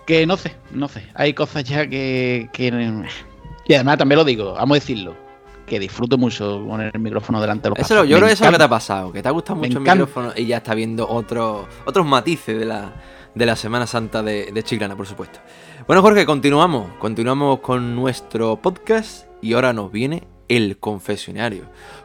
[0.09, 1.07] Que no sé, no sé.
[1.13, 2.49] Hay cosas ya que.
[2.55, 2.69] que
[3.67, 5.15] y además también lo digo, vamos a decirlo.
[5.67, 8.09] Que disfruto mucho con el micrófono delante de los Eso, pasos.
[8.09, 9.69] yo creo que eso es lo que te ha pasado, que te ha gustado Me
[9.69, 12.95] mucho el micrófono y ya está viendo otros otros matices de la,
[13.35, 15.41] de la Semana Santa de, de Chiclana, por supuesto.
[15.87, 16.91] Bueno, Jorge, continuamos.
[16.99, 21.65] Continuamos con nuestro podcast y ahora nos viene el confesionario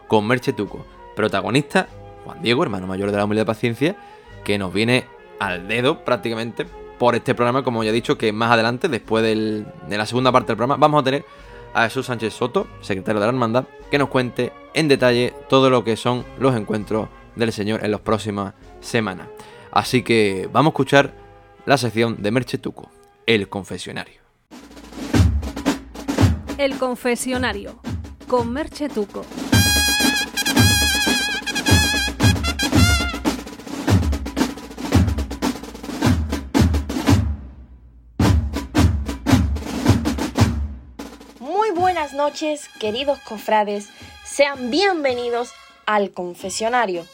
[0.10, 0.86] con Merche Tuco,
[1.16, 1.88] protagonista
[2.26, 3.96] Juan Diego, hermano mayor de la humildad de paciencia,
[4.44, 5.06] que nos viene
[5.40, 6.66] al dedo prácticamente
[7.04, 10.48] por este programa, como ya he dicho, que más adelante, después de la segunda parte
[10.48, 11.26] del programa, vamos a tener
[11.74, 15.84] a Jesús Sánchez Soto, secretario de la Hermandad, que nos cuente en detalle todo lo
[15.84, 19.28] que son los encuentros del Señor en las próximas semanas.
[19.70, 21.14] Así que vamos a escuchar
[21.66, 22.90] la sección de Merche Tuco,
[23.26, 24.22] el confesionario.
[26.58, 27.82] El confesionario
[28.30, 28.88] con Merche
[41.94, 43.90] buenas noches, queridos cofrades.
[44.26, 45.52] Sean bienvenidos
[45.86, 47.06] al confesionario.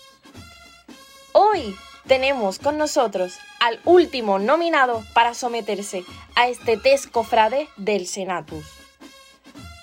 [1.33, 1.75] Hoy
[2.07, 8.63] tenemos con nosotros al último nominado para someterse a este test cofrade del Senatus.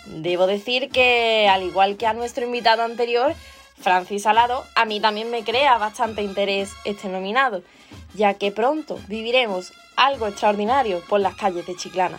[0.07, 3.35] Debo decir que, al igual que a nuestro invitado anterior,
[3.79, 7.63] Francis Salado, a mí también me crea bastante interés este nominado,
[8.15, 12.19] ya que pronto viviremos algo extraordinario por las calles de Chiclana.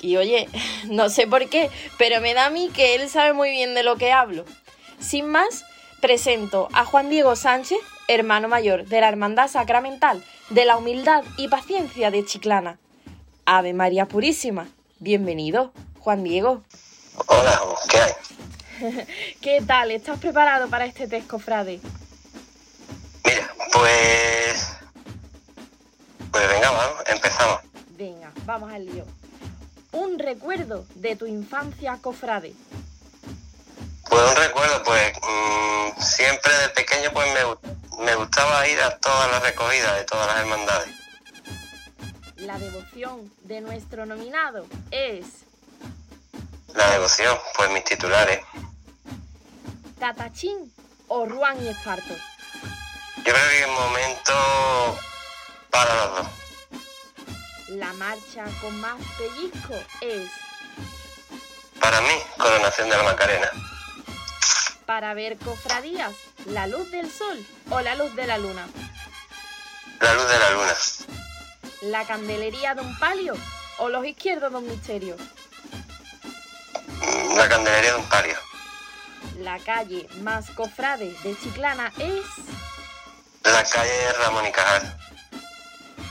[0.00, 0.48] Y oye,
[0.84, 3.82] no sé por qué, pero me da a mí que él sabe muy bien de
[3.82, 4.44] lo que hablo.
[4.98, 5.64] Sin más,
[6.00, 11.48] presento a Juan Diego Sánchez, hermano mayor de la Hermandad Sacramental de la Humildad y
[11.48, 12.78] Paciencia de Chiclana.
[13.46, 16.62] Ave María Purísima, bienvenido, Juan Diego.
[17.26, 18.12] Hola, ¿qué hay?
[19.40, 19.90] ¿Qué tal?
[19.90, 21.80] ¿Estás preparado para este test, cofrade?
[23.24, 24.76] Mira, pues.
[26.30, 27.60] Pues venga, vamos, empezamos.
[27.96, 29.19] Venga, vamos al lío.
[29.92, 32.54] Un recuerdo de tu infancia, cofrade.
[34.08, 39.30] Pues un recuerdo, pues mm, siempre de pequeño pues me, me gustaba ir a todas
[39.30, 40.88] las recogidas de todas las hermandades.
[42.36, 45.26] La devoción de nuestro nominado es
[46.68, 48.40] La devoción, pues mis titulares.
[49.98, 50.72] Tatachín
[51.08, 52.14] o Ruan y Esparto.
[53.18, 54.32] Yo creo que el momento
[55.70, 56.39] para los dos.
[57.70, 60.28] La marcha con más pellizco es
[61.80, 63.50] Para mí, coronación de la Macarena.
[64.86, 66.12] para ver cofradías,
[66.46, 68.68] la luz del sol o la luz de la luna.
[70.00, 70.74] La luz de la luna.
[71.82, 73.34] La candelería de un palio
[73.78, 75.16] o los izquierdos de un misterio.
[77.02, 78.36] Mm, La candelería de un palio.
[79.38, 82.24] La calle más cofrade de Chiclana es
[83.44, 84.96] La calle Ramón y Cajal.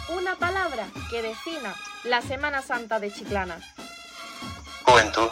[0.10, 3.60] Una palabra que defina la Semana Santa de Chiclana.
[4.84, 5.30] Juventud.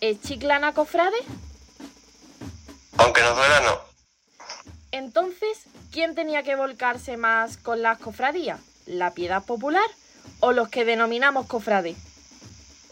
[0.00, 1.16] ¿Es Chiclana cofrade?
[2.98, 3.80] Aunque nos duela, no.
[4.92, 8.60] Entonces, ¿quién tenía que volcarse más con las cofradías?
[8.86, 9.88] ¿La piedad popular
[10.40, 11.96] o los que denominamos cofrades?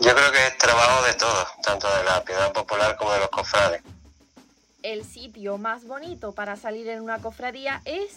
[0.01, 3.29] Yo creo que es trabajo de todos, tanto de la piedad popular como de los
[3.31, 3.83] cofrades.
[4.83, 8.13] El sitio más bonito para salir en una cofradía es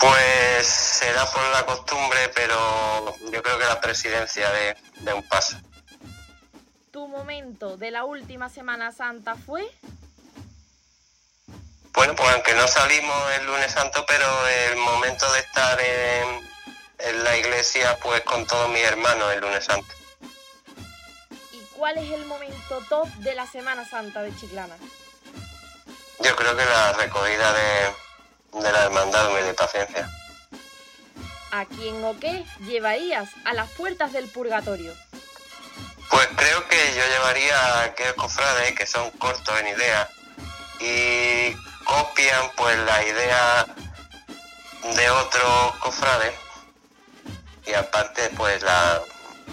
[0.00, 5.56] Pues será por la costumbre, pero yo creo que la presidencia de, de un paso.
[6.90, 9.62] tu momento de la última Semana Santa fue
[11.92, 16.48] Bueno, pues aunque no salimos el lunes santo, pero el momento de estar en,
[16.98, 19.92] en la iglesia, pues con todos mis hermanos el lunes santo.
[21.52, 24.76] ¿Y cuál es el momento top de la Semana Santa de Chiclana?
[26.20, 27.94] Yo creo que la recogida de,
[28.52, 30.10] de la hermandad de paciencia.
[31.52, 34.94] ¿A quién o qué llevarías a las puertas del purgatorio?
[36.10, 40.08] Pues creo que yo llevaría a aquellos cofrades que son cortos en idea
[40.80, 41.52] y
[41.84, 43.66] copian pues la idea
[44.94, 46.34] de otros cofrades
[47.66, 49.00] y aparte pues la,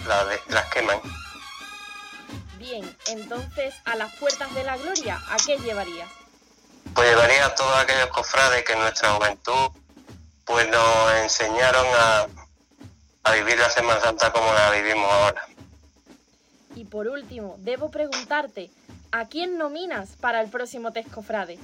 [0.06, 1.00] la de- las queman.
[2.58, 6.10] Bien, entonces a las puertas de la gloria, ¿a qué llevarías?
[6.98, 9.70] Pues llevaría a todos aquellos cofrades que en nuestra juventud
[10.44, 12.26] pues nos enseñaron a,
[13.22, 15.46] a vivir la Semana Santa como la vivimos ahora.
[16.74, 18.72] Y por último, debo preguntarte,
[19.12, 21.60] ¿a quién nominas para el próximo Tescofrade?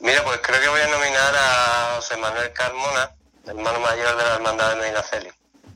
[0.00, 3.12] Mira, pues creo que voy a nominar a José Manuel Carmona,
[3.46, 5.30] hermano mayor de la Hermandad de Medina Celi.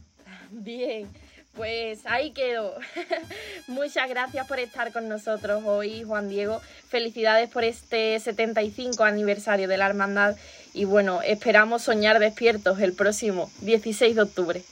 [0.50, 1.10] Bien,
[1.54, 2.74] pues ahí quedo.
[3.66, 6.60] Muchas gracias por estar con nosotros hoy, Juan Diego.
[6.88, 10.36] Felicidades por este 75 aniversario de la hermandad
[10.72, 14.62] y bueno, esperamos soñar despiertos el próximo 16 de octubre.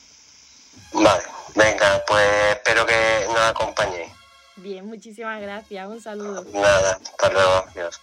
[0.93, 1.23] Vale,
[1.55, 4.11] venga, pues espero que nos acompañéis.
[4.57, 5.89] Bien, muchísimas gracias.
[5.89, 6.45] Un saludo.
[6.53, 8.01] Nada, hasta luego, adiós.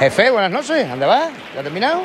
[0.00, 0.88] Jefe, buenas noches.
[0.88, 1.30] ¿Dónde vas?
[1.52, 2.04] ¿Ya has terminado?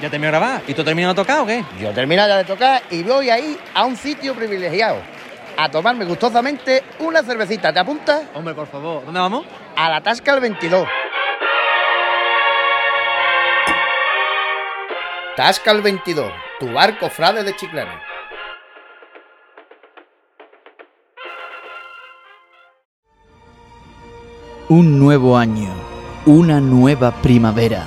[0.00, 0.62] ¿Ya terminó de grabar?
[0.66, 1.62] ¿Y tú terminado de tocar o qué?
[1.78, 4.96] Yo he terminado ya de tocar y voy ahí a un sitio privilegiado.
[5.58, 7.70] A tomarme gustosamente una cervecita.
[7.70, 8.22] ¿Te apuntas?
[8.32, 9.04] Hombre, por favor.
[9.04, 9.44] ¿Dónde vamos?
[9.76, 10.88] A la Tasca el 22.
[15.36, 18.00] Tasca el 22, tu barco frade de Chiclana.
[24.70, 25.93] Un nuevo año,
[26.26, 27.84] una nueva primavera,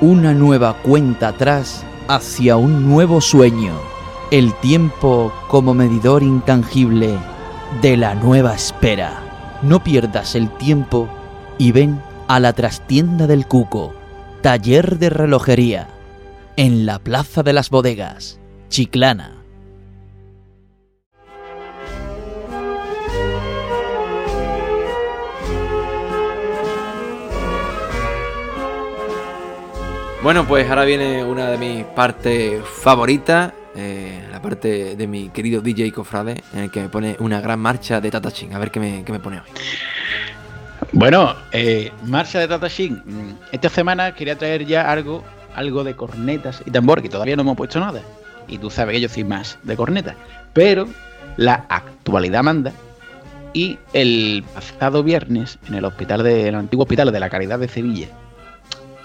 [0.00, 3.74] una nueva cuenta atrás hacia un nuevo sueño,
[4.32, 7.16] el tiempo como medidor intangible
[7.80, 9.60] de la nueva espera.
[9.62, 11.08] No pierdas el tiempo
[11.56, 13.94] y ven a la trastienda del Cuco,
[14.42, 15.86] taller de relojería,
[16.56, 19.43] en la Plaza de las Bodegas, Chiclana.
[30.24, 35.60] Bueno, pues ahora viene una de mis partes favoritas, eh, la parte de mi querido
[35.60, 38.54] DJ Cofrade, en el que me pone una gran marcha de Tata Chin.
[38.54, 39.46] A ver qué me, qué me pone hoy.
[40.92, 43.02] Bueno, eh, marcha de Tata Shin.
[43.04, 45.22] Mm, Esta semana quería traer ya algo,
[45.54, 48.00] algo de cornetas y tambor, que todavía no hemos puesto nada.
[48.48, 50.16] Y tú sabes que yo soy más de cornetas.
[50.54, 50.88] Pero
[51.36, 52.72] la actualidad manda.
[53.52, 57.58] Y el pasado viernes, en el hospital de, en el antiguo hospital de la Caridad
[57.58, 58.08] de Sevilla,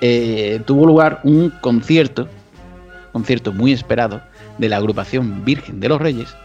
[0.01, 2.27] eh, tuvo lugar un concierto,
[3.12, 4.21] concierto muy esperado,
[4.57, 6.35] de la agrupación Virgen de los Reyes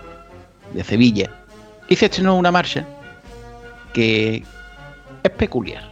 [0.72, 1.30] de Sevilla.
[1.88, 2.86] Y se estrenó una marcha
[3.92, 4.44] que
[5.22, 5.90] es peculiar.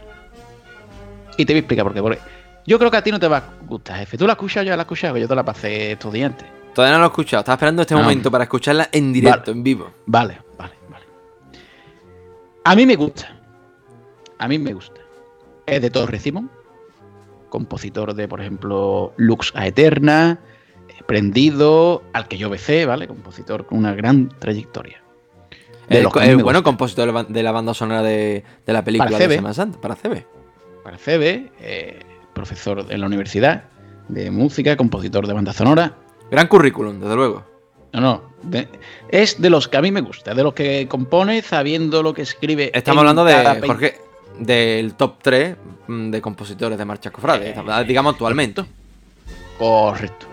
[1.37, 2.01] Y te voy a explicar por qué.
[2.01, 2.19] Porque
[2.65, 4.17] yo creo que a ti no te va a gustar, jefe.
[4.17, 4.65] ¿Tú la has escuchado?
[4.65, 6.47] Yo la he escuchado, yo te la pasé estos días antes.
[6.73, 9.91] Todavía no lo he escuchado, estaba esperando este momento para escucharla en directo, en vivo.
[10.07, 11.05] Vale, vale, vale.
[12.63, 13.29] A mí me gusta.
[14.39, 14.99] A mí me gusta.
[15.67, 16.49] Es de Torre Simón,
[17.53, 20.39] compositor de, por ejemplo, Lux a Eterna,
[20.89, 23.07] eh, Prendido, al que yo besé, ¿vale?
[23.07, 25.03] Compositor con una gran trayectoria.
[25.87, 25.99] Mí
[26.35, 29.35] me bueno compositor de la, banda sonora de, de la película Para de CB.
[29.35, 30.25] Semana Santa, para CB.
[30.83, 31.99] para CB, eh,
[32.33, 33.65] profesor en la universidad
[34.07, 35.93] de música, compositor de banda sonora.
[36.31, 37.43] Gran currículum, desde luego.
[37.93, 38.23] No, no.
[38.41, 38.67] de-
[39.09, 42.23] es de los que a mí me gusta, de los que compone sabiendo lo que
[42.23, 42.71] escribe.
[42.73, 43.97] Estamos hablando de Jorge,
[44.39, 48.63] del top 3 mm, de compositores de marchas cofrades, Eh, digamos actualmente.
[49.57, 50.27] Correcto.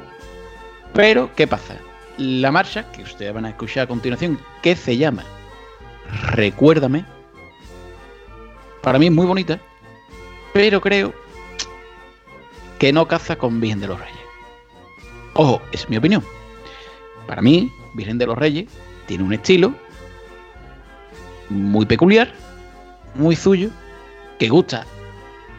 [0.93, 1.77] Pero, ¿qué pasa?
[2.19, 5.25] La marcha que ustedes van a escuchar a continuación, que se llama
[6.33, 7.05] Recuérdame,
[8.83, 9.61] para mí es muy bonita,
[10.53, 11.15] pero creo
[12.79, 14.17] que no caza con Virgen de los Reyes.
[15.35, 16.25] Ojo, es mi opinión.
[17.27, 18.69] Para mí, Virgen de los Reyes
[19.07, 19.75] tiene un estilo
[21.49, 22.33] muy peculiar,
[23.15, 23.71] muy suyo,
[24.41, 24.87] que gusta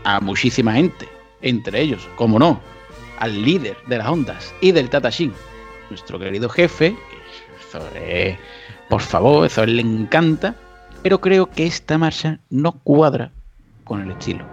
[0.03, 1.07] a muchísima gente,
[1.43, 2.59] entre ellos, como no,
[3.19, 5.31] al líder de las ondas y del Tata Shin,
[5.91, 6.95] nuestro querido jefe.
[7.69, 8.37] Eso es,
[8.89, 10.55] por favor, eso le encanta.
[11.03, 13.31] Pero creo que esta marcha no cuadra
[13.83, 14.43] con el estilo.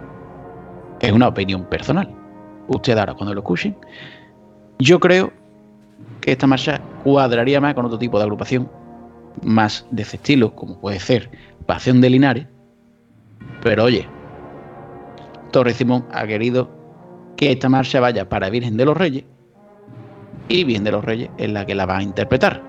[0.99, 2.07] Es una opinión personal.
[2.67, 3.75] Usted ahora cuando lo escuchen,
[4.77, 5.33] yo creo
[6.21, 8.69] que esta marcha cuadraría más con otro tipo de agrupación,
[9.41, 11.31] más de ese estilo, como puede ser
[11.65, 12.47] Pasión de Linares.
[13.61, 14.07] Pero oye,
[15.51, 16.69] Torre Simón ha querido
[17.37, 19.23] que esta marcha vaya para Virgen de los Reyes
[20.47, 22.61] y Virgen de los Reyes es la que la va a interpretar.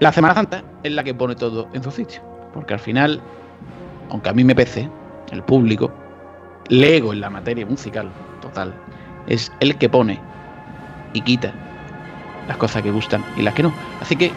[0.00, 2.20] La Semana Santa es la que pone todo en su sitio,
[2.52, 3.20] porque al final,
[4.10, 4.88] aunque a mí me pese,
[5.32, 5.90] el público,
[6.68, 8.74] lego en la materia musical total,
[9.26, 10.20] es el que pone
[11.14, 11.52] y quita
[12.46, 13.72] las cosas que gustan y las que no.
[14.00, 14.30] Así que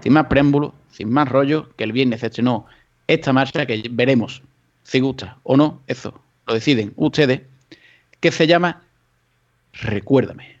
[0.00, 2.66] sin más preámbulos, sin más rollo, que el viernes estrenó
[3.06, 4.42] esta marcha que veremos
[4.90, 7.42] si gusta o no, eso lo deciden ustedes,
[8.18, 8.82] que se llama
[9.72, 10.59] Recuérdame.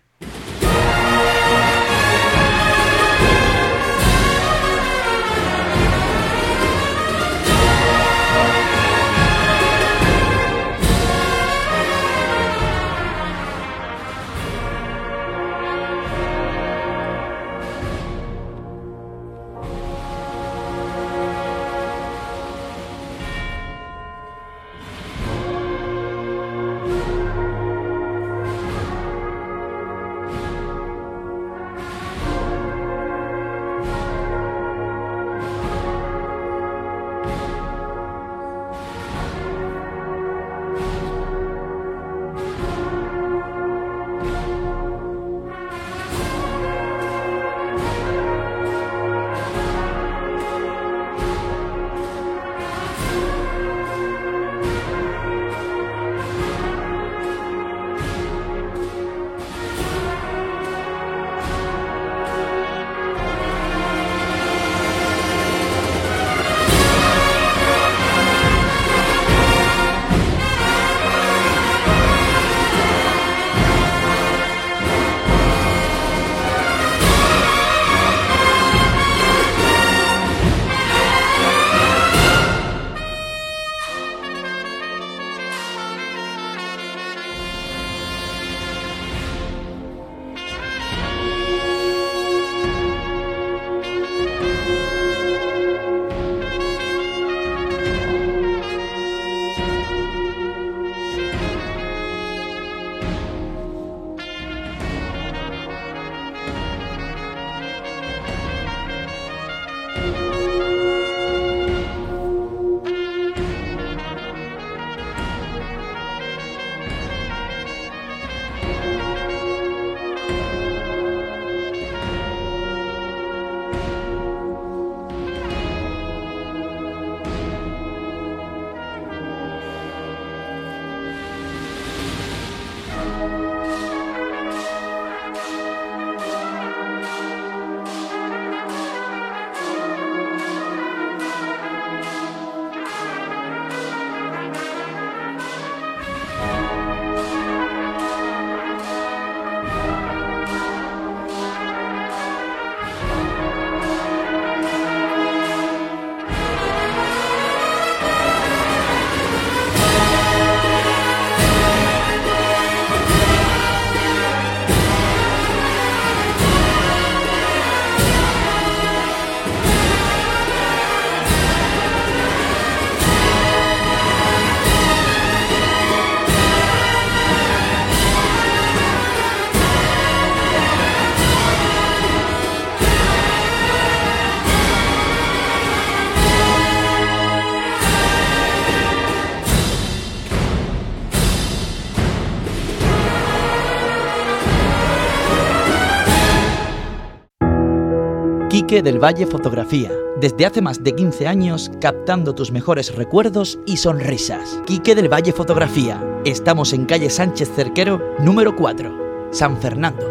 [198.70, 199.90] Quique del Valle Fotografía.
[200.20, 204.62] Desde hace más de 15 años captando tus mejores recuerdos y sonrisas.
[204.64, 206.00] Quique del Valle Fotografía.
[206.24, 210.06] Estamos en calle Sánchez Cerquero, número 4, San Fernando.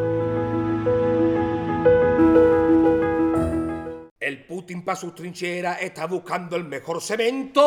[4.19, 7.63] El Putin para sus trincheras está buscando el mejor cemento.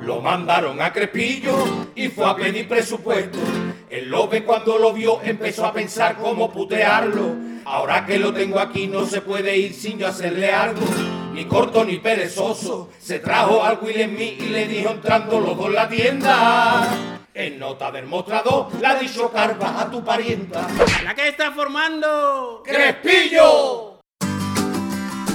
[0.00, 3.38] Lo mandaron a Crepillo y fue a pedir presupuesto.
[3.92, 7.36] El Lope cuando lo vio empezó a pensar cómo putearlo.
[7.66, 10.80] Ahora que lo tengo aquí no se puede ir sin yo hacerle algo.
[11.34, 12.88] Ni corto ni perezoso.
[12.98, 16.88] Se trajo al Will Smith y le dijo entrando los dos en la tienda.
[17.34, 20.66] En nota del mostrador la ha dicho Carva a tu parienta.
[21.04, 22.62] ¿La que está formando?
[22.64, 24.00] ¡Crespillo!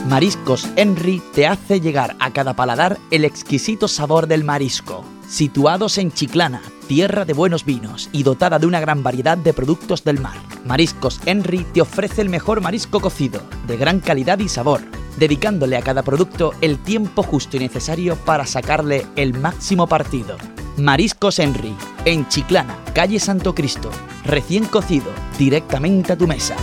[0.08, 5.06] Mariscos Henry te hace llegar a cada paladar el exquisito sabor del marisco.
[5.28, 10.04] Situados en Chiclana, tierra de buenos vinos y dotada de una gran variedad de productos
[10.04, 10.38] del mar.
[10.66, 14.82] Mariscos Henry te ofrece el mejor marisco cocido, de gran calidad y sabor,
[15.18, 20.38] dedicándole a cada producto el tiempo justo y necesario para sacarle el máximo partido.
[20.78, 21.76] Mariscos Henry,
[22.06, 23.92] en Chiclana, calle Santo Cristo,
[24.24, 26.56] recién cocido, directamente a tu mesa.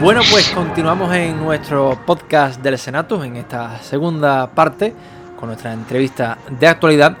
[0.00, 4.94] Bueno, pues continuamos en nuestro podcast del Senatus, en esta segunda parte,
[5.36, 7.16] con nuestra entrevista de actualidad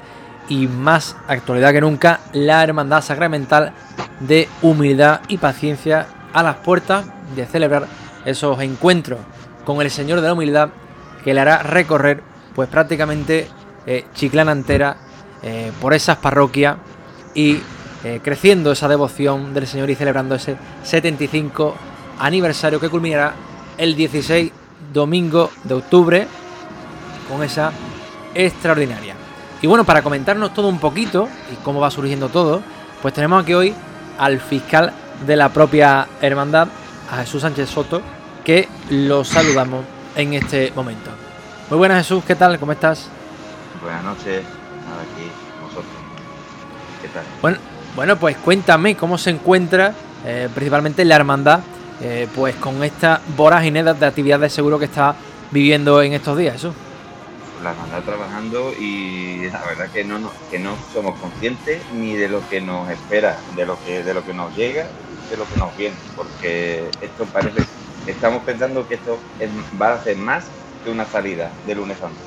[0.48, 3.72] y más actualidad que nunca, la Hermandad Sacramental
[4.20, 7.88] de Humildad y Paciencia a las puertas de celebrar
[8.24, 9.18] esos encuentros
[9.64, 10.68] con el Señor de la Humildad
[11.24, 12.22] que le hará recorrer
[12.54, 13.48] pues prácticamente
[13.86, 14.96] eh, Chiclana entera
[15.42, 16.76] eh, por esas parroquias
[17.34, 17.60] y
[18.04, 21.74] eh, creciendo esa devoción del Señor y celebrando ese 75
[22.18, 23.34] aniversario que culminará
[23.76, 24.52] el 16
[24.92, 26.28] domingo de octubre
[27.28, 27.72] con esa
[28.34, 29.14] extraordinaria.
[29.60, 32.62] Y bueno, para comentarnos todo un poquito y cómo va surgiendo todo,
[33.02, 33.74] pues tenemos aquí hoy
[34.18, 34.92] al fiscal
[35.26, 36.68] de la propia hermandad,
[37.10, 38.00] a Jesús Sánchez Soto,
[38.44, 41.10] que lo saludamos en este momento.
[41.70, 42.58] Muy buenas Jesús, ¿qué tal?
[42.58, 43.08] ¿Cómo estás?
[43.82, 45.28] Buenas noches, aquí
[45.60, 45.86] nosotros.
[47.02, 47.24] ¿Qué tal?
[47.42, 47.58] Bueno,
[47.96, 49.92] bueno, pues cuéntame cómo se encuentra
[50.24, 51.60] eh, principalmente la hermandad,
[52.00, 55.16] eh, pues con esta vorágine de actividades seguro que está
[55.50, 56.74] viviendo en estos días, eso.
[57.62, 62.48] La hermandad trabajando y la verdad que no, que no somos conscientes ni de lo
[62.48, 64.86] que nos espera, de lo que, de lo que nos llega,
[65.28, 67.62] de lo que nos viene, porque esto parece,
[68.06, 69.18] estamos pensando que esto
[69.80, 70.46] va a ser más
[70.84, 72.20] que una salida de lunes santo.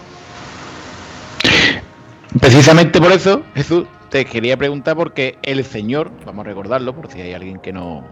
[2.40, 7.22] Precisamente por eso, Jesús, te quería preguntar porque el Señor, vamos a recordarlo por si
[7.22, 8.06] hay alguien que no,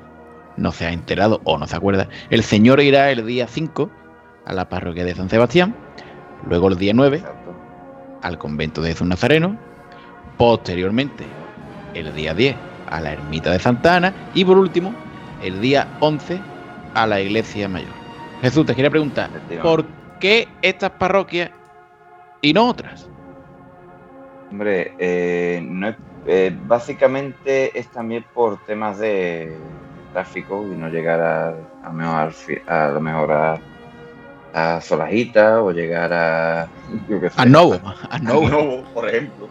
[0.60, 3.90] no se ha enterado o no se acuerda, el Señor irá el día 5
[4.46, 5.76] a la parroquia de San Sebastián,
[6.48, 7.24] luego el día 9
[8.22, 9.58] al convento de Jesús Nazareno,
[10.38, 11.26] posteriormente
[11.94, 12.56] el día 10
[12.90, 14.94] a la ermita de Santa Ana y por último
[15.44, 16.40] el día 11
[16.94, 17.92] a la iglesia mayor.
[18.42, 19.30] Jesús, te quería preguntar,
[19.62, 19.86] ¿por
[20.20, 21.52] qué estas parroquias
[22.42, 23.10] y no otras?
[24.52, 25.94] Hombre, eh, no
[26.26, 29.56] eh, básicamente es también por temas de
[30.14, 31.54] tráfico y no llegar a,
[31.84, 32.34] a, mejor,
[32.68, 33.60] a lo mejor a,
[34.54, 36.64] a Solajita o llegar a.
[37.36, 37.80] a Novo,
[38.10, 38.84] a Novo.
[38.94, 39.48] por ejemplo.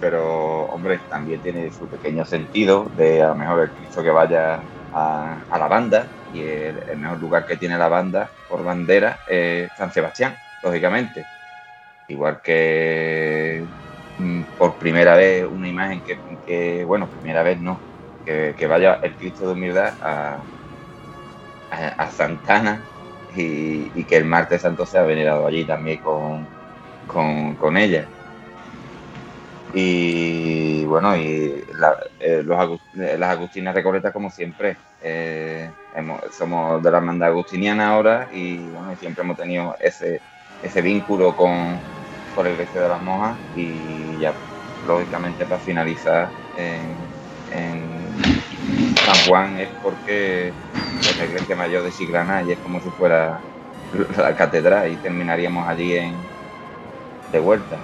[0.00, 4.60] Pero, hombre, también tiene su pequeño sentido de a lo mejor el Cristo que vaya
[4.92, 9.20] a, a la banda y el, el, mejor lugar que tiene la banda por bandera
[9.28, 11.24] es San Sebastián, lógicamente.
[12.08, 13.64] Igual que
[14.18, 17.78] mm, por primera vez una imagen que, que bueno, primera vez no,
[18.24, 20.38] que, vaya el Cristo de humildad a,
[21.70, 22.82] a, Santana
[23.36, 26.46] y, que el martes santo sea venerado allí también con,
[27.06, 28.06] con, con ella.
[29.72, 31.64] Y bueno, y
[32.20, 35.68] eh, los, las Agustinas Recoletas, como siempre, eh,
[36.30, 40.20] somos de la hermandad agustiniana ahora y bueno, siempre hemos tenido ese,
[40.62, 41.76] ese vínculo con,
[42.36, 44.32] con la iglesia de las monjas y ya,
[44.86, 46.28] lógicamente, para finalizar
[47.54, 50.52] en San Juan es porque
[51.00, 53.40] es la iglesia mayor de Chiclana y es como si fuera
[54.16, 56.14] la catedral y terminaríamos allí en,
[57.32, 57.76] de vuelta.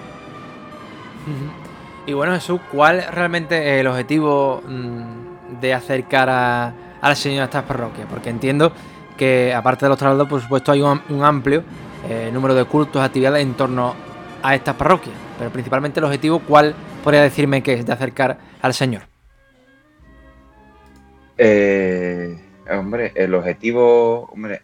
[2.06, 7.44] Y bueno, Jesús, ¿cuál realmente es el objetivo mmm, de acercar a, al Señor a
[7.44, 8.06] estas parroquias?
[8.10, 8.72] Porque entiendo
[9.16, 11.62] que, aparte de los traslados, por supuesto, hay un, un amplio
[12.08, 13.94] eh, número de cultos, actividades en torno
[14.42, 15.14] a estas parroquias.
[15.38, 19.09] Pero principalmente el objetivo, ¿cuál podría decirme que es de acercar al Señor?
[21.42, 22.36] Eh,
[22.70, 24.60] hombre, el objetivo, hombre,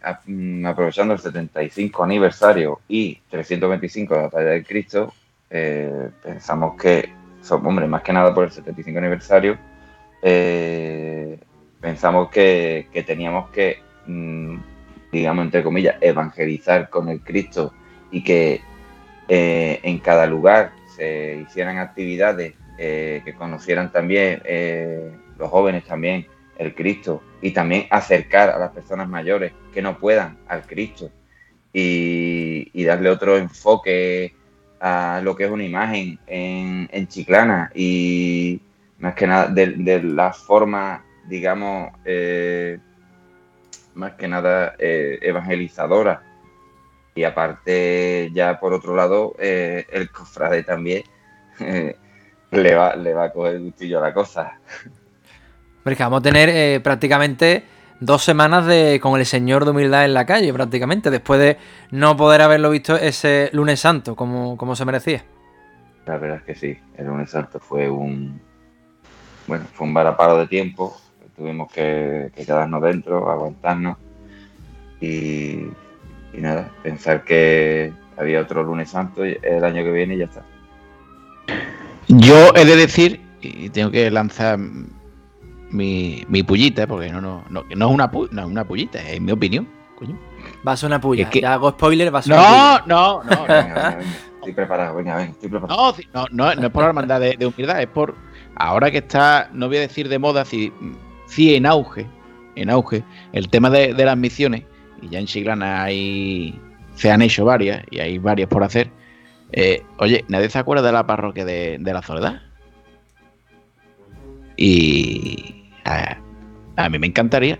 [0.63, 5.11] aprovechando el 75 aniversario y 325 de la batalla de Cristo,
[5.49, 7.09] eh, pensamos que,
[7.49, 9.57] hombre, más que nada por el 75 aniversario,
[10.21, 11.39] eh,
[11.81, 14.57] pensamos que, teníamos que, mmm,
[15.11, 17.73] digamos, entre comillas, evangelizar con el Cristo
[18.11, 18.61] y que
[19.27, 24.43] en cada lugar se hicieran actividades que conocieran también
[25.39, 26.27] los jóvenes también
[26.57, 31.11] el Cristo y también acercar a las personas mayores que no puedan al Cristo
[31.73, 34.33] y, darle otro enfoque
[34.79, 38.61] a lo que es una imagen en, en Chiclana y
[38.99, 42.79] más que nada de, de la forma, digamos, eh,
[43.93, 46.23] más que nada eh, evangelizadora.
[47.15, 51.03] Y aparte, ya por otro lado, eh, el cofrade también
[52.51, 54.59] le, va, le va a coger gustillo a la cosa.
[55.87, 57.63] Porque vamos a tener eh, prácticamente
[58.01, 61.57] dos semanas de con el Señor de Humildad en la calle, prácticamente, después de
[61.91, 65.23] no poder haberlo visto ese lunes santo como, como se merecía.
[66.05, 68.37] La verdad es que sí, el lunes santo fue un
[69.47, 70.93] bueno, fue un varaparo de tiempo,
[71.37, 73.95] tuvimos que, que quedarnos dentro, aguantarnos
[74.99, 75.67] y,
[76.33, 80.43] y, nada, pensar que había otro lunes santo el año que viene y ya está.
[82.09, 84.59] Yo he de decir, y tengo que lanzar
[85.71, 88.99] mi, mi pullita, porque no, no, no, no es una, pu no es una pullita,
[88.99, 90.17] es mi opinión, coño.
[90.65, 91.25] Va a ser una puya.
[91.25, 91.41] Es que...
[91.41, 92.83] Ya hago spoiler, va a ser no, una puya.
[92.87, 93.97] No, no, no, no.
[94.37, 95.95] estoy preparado, venga, venga, estoy preparado.
[96.13, 98.15] No, no, no, no es por la hermandad de, de humildad, es por
[98.55, 100.71] ahora que está, no voy a decir de moda, sí,
[101.27, 102.07] sí en auge,
[102.55, 103.03] en auge,
[103.33, 104.63] el tema de, de las misiones,
[105.01, 106.59] y ya en Chiclana hay,
[106.95, 108.89] se han hecho varias, y hay varias por hacer.
[109.51, 112.41] Eh, oye, ¿nadie se acuerda de la parroquia de, de la Soledad?
[114.57, 115.56] Y
[115.87, 117.59] a, mí me encantaría,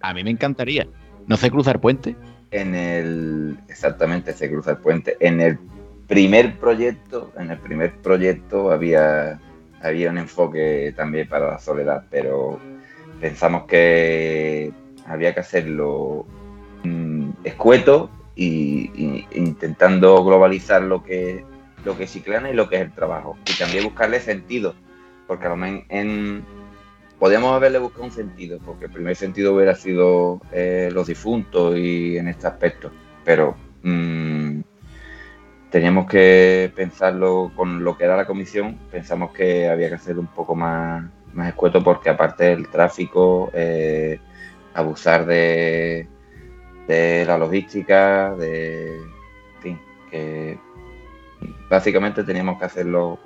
[0.00, 0.86] a mí me encantaría.
[1.26, 2.16] ¿No se cruza el puente?
[2.50, 3.58] En el.
[3.68, 5.16] Exactamente, se cruza el puente.
[5.20, 5.58] En el
[6.06, 9.40] primer proyecto, en el primer proyecto había,
[9.82, 12.60] había un enfoque también para la soledad, pero
[13.20, 14.72] pensamos que
[15.06, 16.26] había que hacerlo
[16.84, 21.44] mm, escueto y, intentando globalizar lo que,
[21.84, 23.36] lo que es Chiclana y lo que es el trabajo.
[23.46, 24.74] Y también buscarle sentido,
[25.26, 26.44] porque a lo en,
[27.18, 32.16] podíamos haberle buscado un sentido, porque el primer sentido hubiera sido eh, los difuntos y
[32.18, 32.90] en este aspecto,
[33.24, 34.60] pero mm,
[35.70, 40.28] teníamos que pensarlo con lo que era la comisión, pensamos que había que hacerlo un
[40.28, 44.20] poco más, más escueto porque aparte del tráfico, eh,
[44.74, 46.06] abusar de,
[46.86, 50.58] de la logística, de, en fin, que
[51.70, 53.18] básicamente teníamos que hacerlo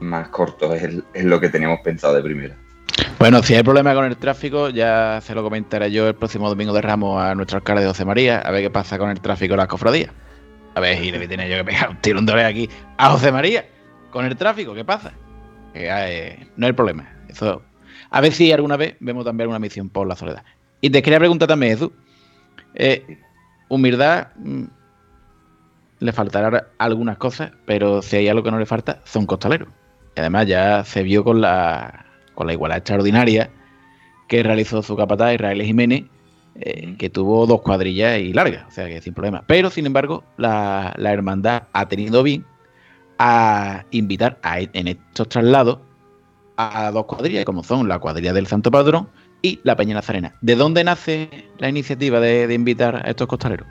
[0.00, 2.56] más corto, es, es lo que teníamos pensado de primera.
[3.18, 6.72] Bueno, si hay problema con el tráfico, ya se lo comentaré yo el próximo domingo
[6.72, 9.58] de Ramos a nuestro alcalde José María, a ver qué pasa con el tráfico en
[9.58, 10.10] las cofradías.
[10.74, 13.66] A ver si le tiene yo que pegar un tirón de aquí a José María
[14.10, 15.12] con el tráfico, ¿qué pasa?
[15.74, 17.08] Que, eh, no hay problema.
[17.28, 17.62] Eso,
[18.10, 20.42] a ver si alguna vez vemos también una misión por la soledad.
[20.80, 21.90] Y te quería preguntar también, Jesús.
[22.74, 23.18] Eh,
[23.68, 24.64] humildad mm,
[25.98, 29.68] le faltará algunas cosas, pero si hay algo que no le falta, son costaleros.
[30.16, 33.50] Y además ya se vio con la con la igualdad extraordinaria
[34.28, 36.04] que realizó su capataz Israel Jiménez,
[36.54, 39.42] eh, que tuvo dos cuadrillas y largas, o sea que sin problema.
[39.46, 42.44] Pero sin embargo, la, la hermandad ha tenido bien
[43.18, 45.78] a invitar a, en estos traslados
[46.56, 49.08] a dos cuadrillas, como son la cuadrilla del Santo Padrón
[49.42, 50.34] y la Peña Nazarena.
[50.42, 51.28] ¿De dónde nace
[51.58, 53.66] la iniciativa de, de invitar a estos costaleros?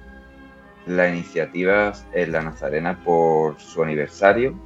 [0.88, 4.60] La iniciativa es la Nazarena por su aniversario,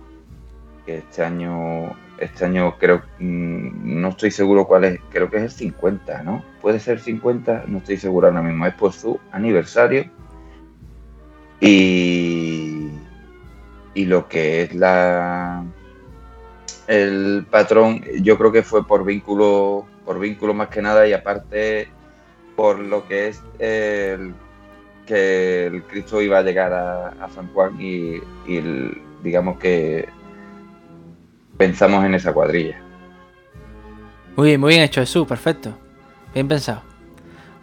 [0.86, 5.44] que este año este año creo, mm, no estoy seguro cuál es, creo que es
[5.44, 6.44] el 50, ¿no?
[6.62, 10.10] Puede ser 50, no estoy seguro ahora mismo, es por su aniversario.
[11.60, 12.90] Y,
[13.94, 15.64] y lo que es la
[16.88, 21.88] el patrón, yo creo que fue por vínculo, por vínculo más que nada, y aparte
[22.56, 23.42] por lo que es
[25.06, 28.22] que el Cristo iba a llegar a, San Juan y,
[29.24, 30.08] digamos que
[31.58, 32.82] pensamos en esa cuadrilla.
[34.36, 35.78] Muy bien, muy bien hecho Jesús, perfecto.
[36.34, 36.82] Bien pensado.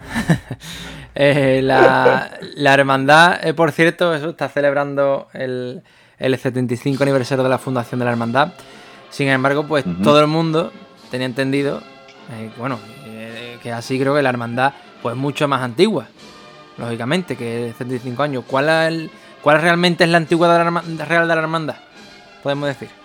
[1.15, 5.83] eh, la, la, hermandad, eh, por cierto, Jesús está celebrando el,
[6.19, 8.53] el, 75 aniversario de la fundación de la hermandad.
[9.11, 10.03] Sin embargo, pues uh -huh.
[10.03, 10.73] todo el mundo
[11.11, 11.83] tenía entendido,
[12.33, 12.79] eh, bueno,
[13.63, 14.73] que así creo que la hermandad
[15.03, 16.07] pues mucho más antigua,
[16.79, 18.45] lógicamente, que 75 años.
[18.47, 19.11] ¿Cuál, el,
[19.43, 21.77] cuál realmente es la antigüedad de la, real de la hermandad?
[22.43, 23.00] Podemos decir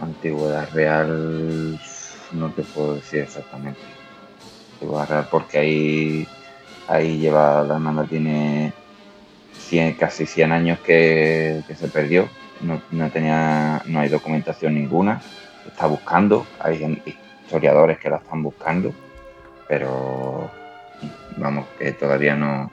[0.00, 1.80] antigüedad real
[2.32, 3.80] no te puedo decir exactamente.
[5.30, 6.28] Porque ahí
[6.86, 8.72] ahí lleva la hermandad tiene
[9.58, 12.28] 100, casi 100 años que, que se perdió.
[12.60, 15.20] No, no, tenía no hay documentación ninguna.
[15.66, 17.02] Está buscando hay
[17.46, 18.92] historiadores que la están buscando
[19.68, 20.50] pero
[21.36, 22.70] vamos que todavía no,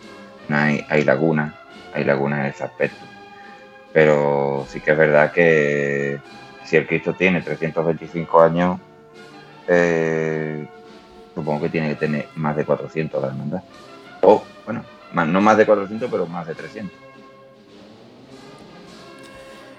[0.47, 1.53] no hay hay lagunas
[1.93, 3.05] hay lagunas en ese aspecto.
[3.93, 6.19] Pero sí que es verdad que
[6.65, 8.79] si el Cristo tiene 325 años,
[9.67, 10.67] eh,
[11.33, 13.63] supongo que tiene que tener más de 400 la hermandad.
[14.21, 17.05] O, bueno, no más de 400, pero más de 300.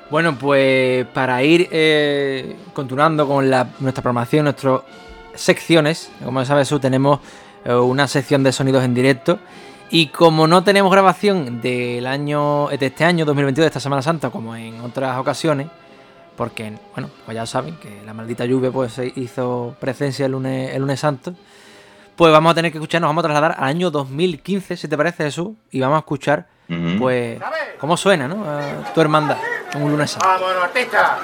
[0.08, 4.82] Bueno, pues para ir eh, continuando con nuestra programación, nuestras
[5.34, 7.18] secciones, como sabes, tú tenemos
[7.64, 9.40] eh, una sección de sonidos en directo.
[9.90, 14.30] Y como no tenemos grabación del año de este año 2022 de esta Semana Santa
[14.30, 15.68] como en otras ocasiones,
[16.36, 20.80] porque, bueno, pues ya saben que la maldita lluvia pues hizo presencia el lunes, el
[20.80, 21.34] lunes santo,
[22.14, 24.96] pues vamos a tener que escuchar, nos vamos a trasladar al año 2015, si te
[24.96, 26.98] parece Jesús, y vamos a escuchar, uh -huh.
[26.98, 27.40] pues,
[27.78, 28.44] cómo suena, ¿no?
[28.44, 29.38] A tu hermandad,
[29.72, 30.26] en un lunes santo.
[30.26, 31.18] ¡Vamos, artista!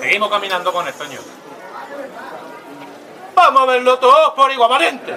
[0.00, 1.22] Seguimos caminando con esto, señor.
[3.34, 5.14] Vamos a verlo todos por igual valiente.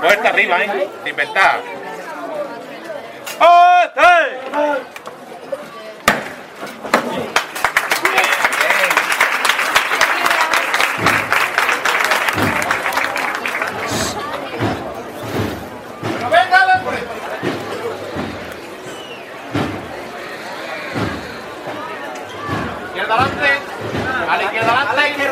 [0.00, 0.88] Fuerte arriba, ¿eh?
[1.02, 1.60] Sin inventar.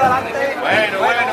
[0.02, 0.32] Adelante.
[0.32, 0.60] La.
[0.60, 1.32] Bueno, bueno.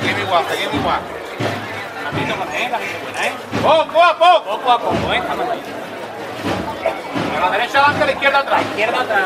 [0.00, 1.00] Seguimos igual, seguimos igual.
[3.62, 4.56] Poco a poco.
[4.56, 5.22] Poco a poco, ¿eh?
[7.36, 8.62] A la derecha adelante, a la izquierda atrás.
[8.62, 9.24] izquierda atrás.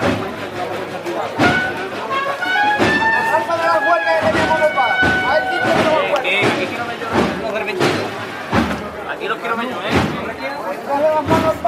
[0.00, 0.19] Aquí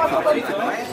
[0.03, 0.92] Paco Torito.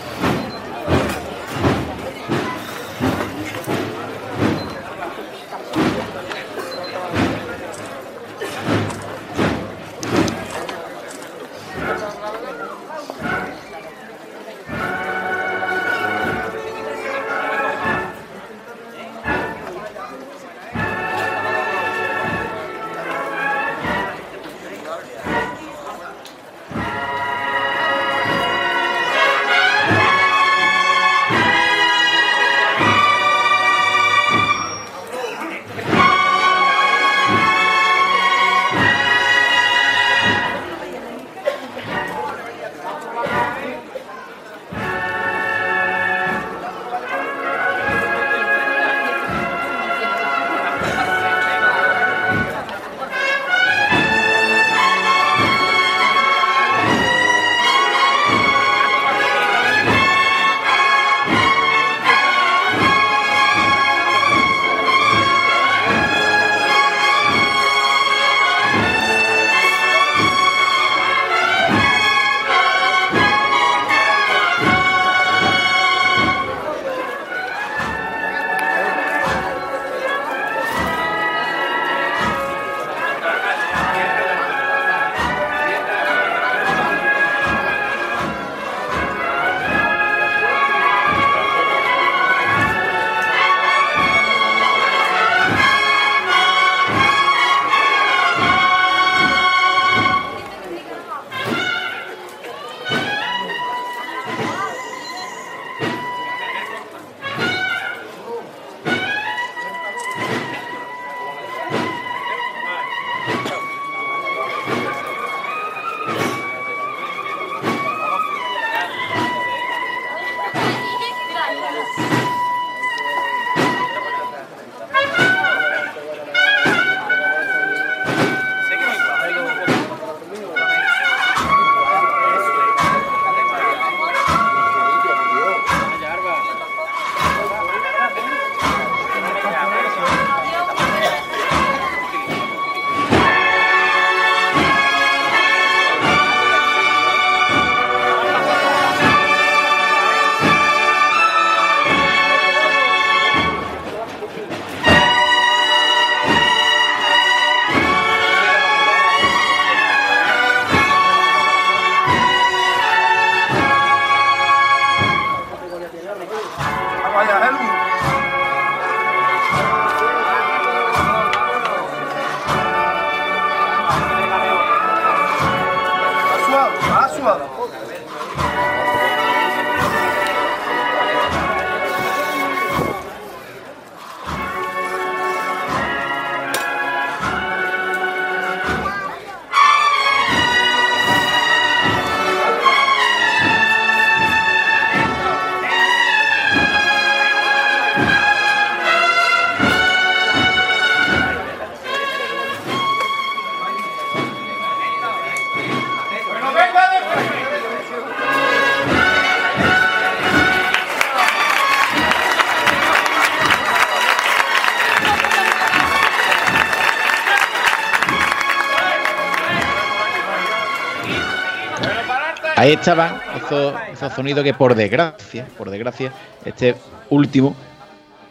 [222.70, 226.12] Ahí estaban esos, esos sonidos que por desgracia, por desgracia,
[226.44, 226.76] este
[227.08, 227.56] último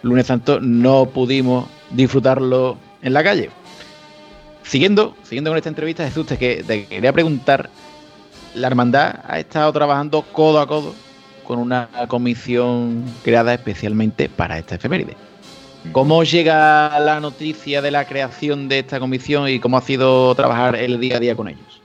[0.01, 3.49] lunes santo no pudimos disfrutarlo en la calle.
[4.63, 7.69] Siguiendo, siguiendo con esta entrevista, Jesús, te, que- te quería preguntar,
[8.55, 10.95] la hermandad ha estado trabajando codo a codo
[11.43, 15.17] con una comisión creada especialmente para esta efeméride.
[15.91, 20.77] ¿Cómo llega la noticia de la creación de esta comisión y cómo ha sido trabajar
[20.77, 21.78] el día a día con ellos?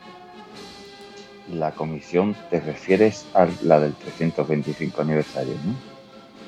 [1.53, 5.75] La comisión te refieres a la del 325 aniversario, ¿no?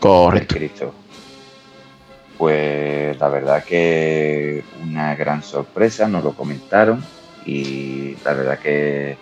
[0.00, 0.54] Correcto.
[0.54, 0.94] Cristo.
[2.38, 7.02] Pues la verdad que una gran sorpresa, nos lo comentaron
[7.44, 9.16] y la verdad que,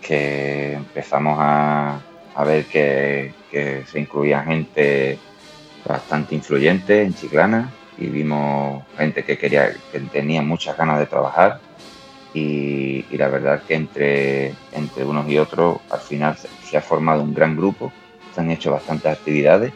[0.00, 2.00] que empezamos a,
[2.34, 5.18] a ver que, que se incluía gente
[5.86, 11.60] bastante influyente en Chiclana y vimos gente que quería, que tenía muchas ganas de trabajar
[12.36, 17.32] y, la verdad que entre, entre unos y otros al final se, ha formado un
[17.32, 17.90] gran grupo,
[18.34, 19.72] se han hecho bastantes actividades,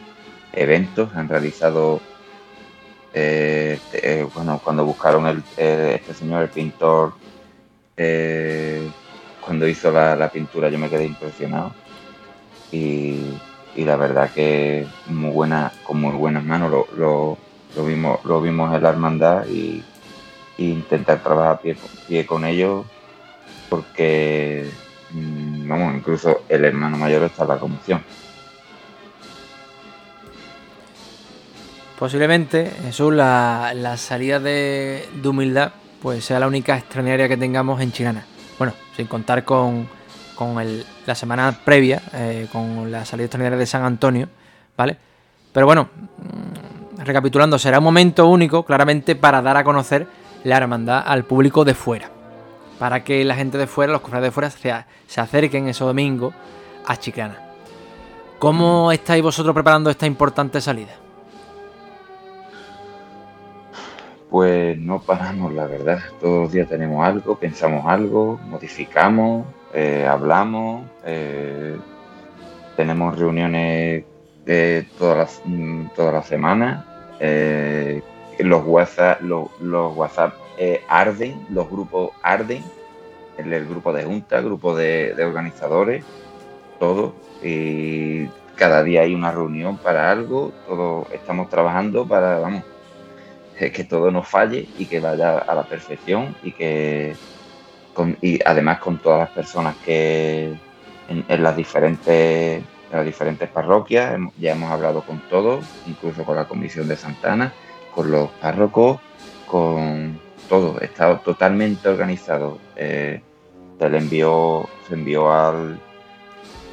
[0.53, 2.01] eventos, han realizado,
[3.13, 7.13] eh, eh, bueno, cuando buscaron el, eh, este señor, el pintor,
[9.43, 11.73] cuando hizo la, pintura yo me quedé impresionado.
[12.71, 13.37] Y,
[13.75, 17.37] y la verdad que muy buena, con muy buenas manos lo,
[17.75, 19.83] lo vimos, lo vimos en la hermandad y,
[20.69, 21.61] intentar trabajar
[22.07, 22.85] pie, con ellos
[23.69, 24.69] porque
[25.11, 28.03] mm, vamos, incluso el hermano mayor está en la comisión.
[31.97, 37.91] Posiblemente, Jesús, la, la salida de, humildad pues sea la única extraordinaria que tengamos en
[37.91, 38.25] Chilana.
[38.57, 39.87] Bueno, sin contar con,
[40.35, 44.27] con el- la semana previa, eh, con la salida extraordinaria de San Antonio,
[44.75, 44.97] ¿vale?
[45.53, 50.07] Pero bueno, mm, recapitulando, será un momento único, claramente, para dar a conocer
[50.43, 52.09] la hermandad al público de fuera.
[52.79, 54.73] Para que la gente de fuera, los cofrades de fuera, se,
[55.07, 56.33] se acerquen ese domingo
[56.85, 57.37] a Chiclana.
[58.39, 60.93] ¿Cómo estáis vosotros preparando esta importante salida?
[64.31, 65.99] Pues no paramos, la verdad.
[66.19, 71.77] Todos los días tenemos algo, pensamos algo, modificamos, eh, hablamos, eh,
[72.75, 74.05] tenemos reuniones
[74.45, 76.85] eh, todas las mm, todas las semanas.
[78.41, 79.49] Eh, los WhatsApp, los,
[79.95, 82.63] WhatsApp eh, arden, los grupos arden,
[83.37, 86.03] el, el grupo de junta, grupo de, organizadores,
[86.79, 87.13] todo.
[87.43, 92.63] Y cada día hay una reunión para algo, todos estamos trabajando para, vamos,
[93.59, 97.15] eh, que todo no falle y que vaya a la perfección y que
[98.21, 100.53] y además con todas las personas que
[101.09, 106.45] en, las diferentes en las diferentes parroquias ya hemos hablado con todos incluso con la
[106.45, 107.53] comisión de Santana
[107.93, 108.99] con los párrocos
[109.47, 110.19] con
[110.49, 112.59] todo está totalmente organizado.
[112.75, 113.21] Eh,
[113.79, 115.79] se le envió se envió al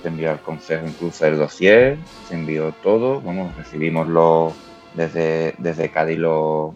[0.02, 1.98] se envió al consejo incluso el dossier
[2.28, 3.20] se envió todo.
[3.20, 4.54] Vamos recibimos los
[4.94, 6.74] desde, desde Cádiz los,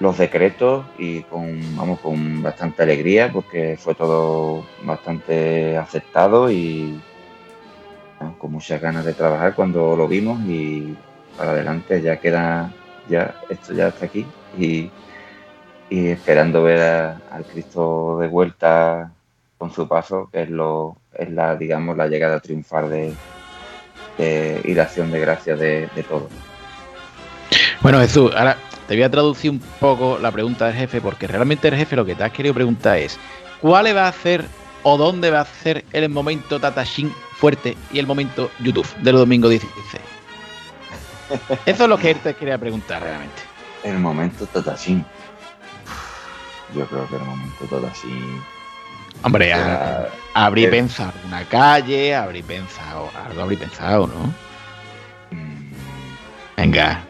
[0.00, 7.00] los decretos y con, vamos, con bastante alegría porque fue todo bastante aceptado y
[8.18, 10.96] bueno, con muchas ganas de trabajar cuando lo vimos y
[11.36, 12.72] para adelante ya queda,
[13.08, 14.26] ya esto ya está aquí
[14.58, 14.90] y,
[15.90, 19.10] y esperando ver a- al Cristo de vuelta
[19.58, 23.14] con su paso, que es lo, es la, digamos, la llegada triunfal de,
[24.18, 26.28] de- y la acción de gracias de, de todos.
[27.80, 31.68] Bueno, Jesús, ahora te voy a traducir un poco la pregunta del jefe, porque realmente
[31.68, 33.18] el jefe lo que te has querido preguntar es:
[33.60, 34.44] ¿cuál va a hacer
[34.84, 39.48] o dónde va a hacer el momento Tatashin fuerte y el momento YouTube del domingo
[39.48, 40.02] 16?
[41.66, 43.42] Eso es lo que él te quería preguntar realmente.
[43.84, 45.04] El momento Tatashin.
[46.74, 48.42] Yo creo que el momento Tatashin.
[49.24, 54.32] Hombre, Era- a- habrí el- pensado una calle, habrí pensado, algo habrí pensado, ¿no?
[56.56, 57.00] Venga,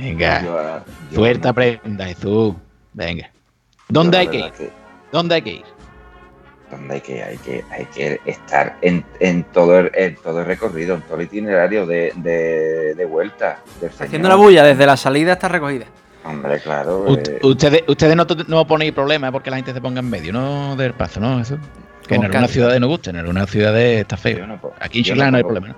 [0.00, 2.54] venga, Yo, yo- suelta prenda, Jesús.
[2.92, 3.30] Venga.
[3.88, 4.52] ¿Dónde hay que ir?
[5.12, 5.64] ¿Dónde hay que ir?
[6.70, 10.46] Donde hay que, hay que, hay que estar en, en todo el, en todo el
[10.46, 13.60] recorrido, en todo el itinerario de, de, de vuelta.
[13.80, 15.86] del Haciendo la bulla desde la salida hasta recogida.
[16.24, 17.06] Hombre, claro.
[17.16, 20.76] Eh, ustedes ustedes no, no ponéis problema porque la gente se ponga en medio, ¿no?
[20.76, 21.40] Del paso, ¿no?
[21.40, 21.58] Eso.
[22.06, 24.46] Que en algunas ciudades no gusta, en algunas ciudades está feo.
[24.46, 25.76] no Aquí en Chiclana no hay problema.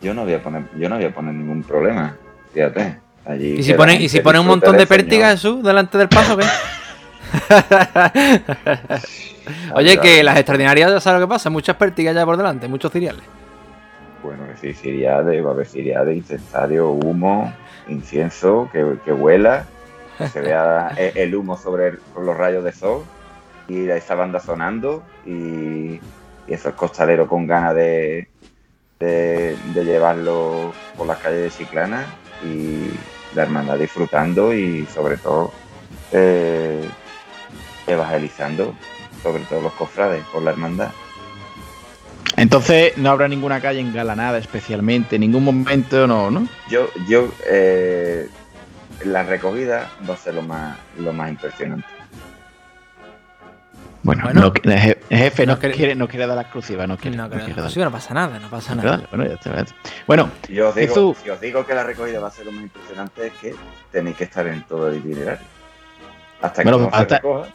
[0.00, 2.16] Yo no voy a poner, yo no voy a poner ningún problema.
[2.52, 2.98] Fíjate.
[3.24, 4.88] Allí ¿Y si ponen, y si ponen un montón de Señor.
[4.88, 6.46] pértigas, Jesús, delante del paso, ¿qué?
[9.74, 12.92] Oye, que las extraordinarias, ya sabes lo que pasa, muchas pértigas ya por delante, muchos
[12.92, 13.22] cereales.
[14.22, 17.52] Bueno, que sí, ciriade, va a haber ciriade, incensario, humo,
[17.88, 19.64] incienso, que, que huela,
[20.18, 23.04] que se vea el humo sobre el- los rayos de sol
[23.68, 26.00] y esa banda sonando y, y
[26.48, 28.28] esos costaleros con ganas de,
[28.98, 32.04] de, de llevarlo por las calles de Chiclana
[32.44, 32.90] y
[33.34, 35.52] la hermandad disfrutando y sobre todo
[36.12, 36.88] eh,
[37.86, 38.74] evangelizando,
[39.22, 40.90] sobre todo los cofrades por la hermandad.
[42.36, 46.46] Entonces no habrá ninguna calle engalanada especialmente, en ningún momento, no, ¿no?
[46.68, 48.28] Yo, yo, eh,
[49.04, 51.86] la recogida va a ser lo más, lo más impresionante.
[54.02, 57.16] Bueno, no, el je- el jefe no, quiere, no quiere dar la exclusiva, no quiere.
[57.16, 57.70] No, no creo, quiere dar.
[57.72, 59.02] sí, no pasa nada, no pasa nada.
[59.10, 59.74] Bueno, ya está, ya está.
[60.06, 61.16] Bueno, Yo os digo, Jesús.
[61.24, 63.54] si os digo que la recogida va a ser lo más impresionante es que
[63.90, 65.44] tenéis que estar en todo el itinerario.
[66.42, 67.48] Hasta que Bueno, no se hasta- recoja.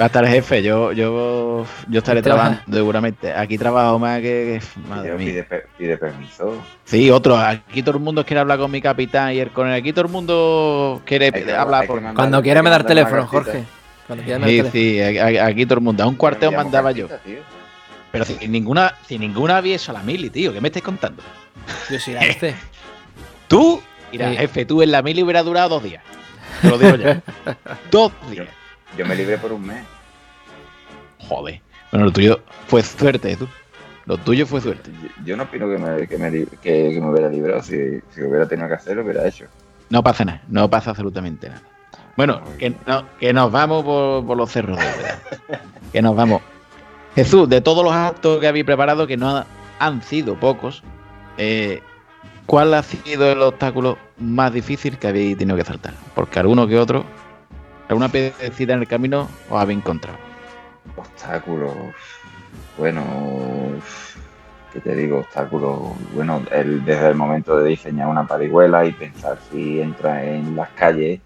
[0.00, 2.48] Va a estar el jefe, yo, yo, yo estaré Trabaja.
[2.50, 3.32] trabajando seguramente.
[3.32, 4.60] Aquí trabajo más que.
[4.74, 5.26] que- Madre Pide, mía.
[5.26, 6.62] pide, per- pide permiso.
[6.84, 7.36] Sí, otro.
[7.36, 9.78] Aquí todo el mundo quiere hablar con mi capitán y el coronel.
[9.78, 11.96] Aquí todo el mundo quiere que- hablar por.
[11.96, 13.42] mandar- Cuando quiera me dar teléfono, cartita.
[13.52, 13.64] Jorge.
[14.06, 15.28] Cuando quiera me Sí, dar teléfono.
[15.30, 16.02] sí, aquí todo el mundo.
[16.04, 17.08] A un cuarteo mandaba yo.
[17.24, 17.38] tío.
[18.12, 20.52] Pero sin ninguna, sin ninguna aviso a la mili, tío.
[20.52, 21.22] ¿Qué me estáis contando?
[21.90, 22.54] Yo sí la hice.
[23.48, 24.36] Tú, mira, Sí.
[24.36, 26.02] jefe, tú en la mili hubiera durado dos días.
[26.64, 27.22] Te lo digo ya.
[27.90, 28.48] dos días.
[28.96, 29.84] Yo me libré por un mes.
[31.28, 31.60] Joder.
[31.90, 33.48] Bueno, lo tuyo fue suerte, tú.
[34.06, 34.90] Lo tuyo fue suerte.
[35.02, 36.46] Yo, yo no opino que me, que me, que-
[36.92, 37.62] que me hubiera librado.
[37.62, 37.76] Si,
[38.10, 39.46] si hubiera tenido que hacerlo, lo hubiera hecho.
[39.90, 41.62] No pasa nada, no pasa absolutamente nada.
[42.16, 45.18] Bueno, que, no- que nos vamos por, por los cerros de verdad.
[45.92, 46.42] que nos vamos.
[47.14, 49.46] Jesús, de todos los actos que habéis preparado, que no ha-
[49.78, 50.82] han sido pocos,
[51.38, 51.82] eh,
[52.46, 55.94] ¿cuál ha sido el obstáculo más difícil que habéis tenido que saltar?
[56.14, 57.04] Porque alguno que otro,
[57.88, 60.18] alguna piedrecita en el camino os habéis encontrado.
[60.96, 61.74] Obstáculos.
[62.78, 63.02] Bueno,
[64.72, 65.18] ¿qué te digo?
[65.20, 65.78] Obstáculos.
[66.14, 70.68] Bueno, el- desde el momento de diseñar una parihuela y pensar si entra en las
[70.70, 71.20] calles,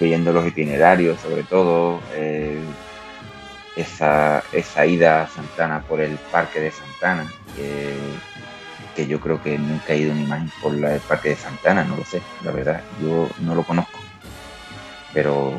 [0.00, 2.00] viendo los itinerarios, sobre todo.
[2.14, 2.60] eh,
[3.74, 7.24] esa, esa ida a Santana por el parque de Santana,
[8.94, 11.84] que yo creo que nunca he ido ni más por la- el parque de Santana,
[11.84, 13.98] no lo sé, la verdad, yo no lo conozco.
[15.12, 15.52] Pero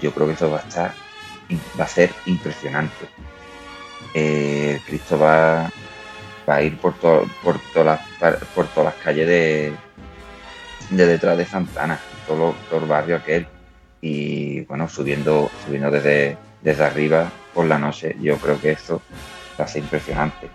[0.00, 0.94] yo creo que eso va a estar,
[1.78, 3.06] va a ser impresionante.
[4.14, 5.70] Eh, Cristo va,
[6.48, 9.72] va a ir por, to- por, todas las, por todas las calles de,
[10.90, 13.46] de detrás de Santana, todo el barrio aquel.
[14.00, 19.00] Y bueno, subiendo, subiendo desde, desde arriba por la noche, yo creo que eso
[19.58, 20.50] va a ser impresionante.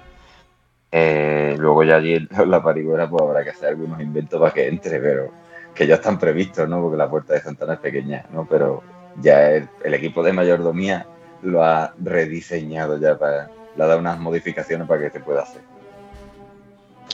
[0.92, 4.68] Eh, luego ya allí en la parihuela pues habrá que hacer algunos inventos para que
[4.68, 5.32] entre, pero
[5.74, 6.82] que ya están previstos, ¿no?
[6.82, 8.48] Porque la puerta de Santana es pequeña, ¿no?
[8.50, 8.84] Pero
[9.22, 11.06] ya el, el equipo de mayordomía
[11.44, 15.62] lo ha rediseñado ya para, le ha dado unas modificaciones para que se pueda hacer.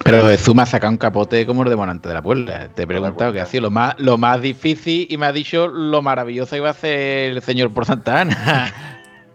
[0.03, 0.23] Pero
[0.55, 2.67] me ha sacado un capote como el de Monante de la Puebla.
[2.73, 5.67] Te he preguntado qué ha sido lo más, lo más difícil y me ha dicho
[5.67, 8.73] lo maravilloso que iba a hacer el señor por Santa Ana.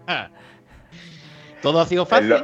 [1.63, 2.35] Todo ha sido fácil.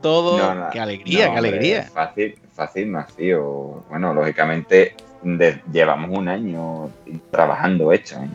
[0.00, 0.38] Todo.
[0.38, 1.82] No, no, qué alegría, no, qué hombre, alegría.
[1.84, 3.84] Fácil, fácil no ha sido.
[3.90, 6.90] Bueno, lógicamente de- llevamos un año
[7.30, 8.16] trabajando hecho.
[8.16, 8.28] ¿eh?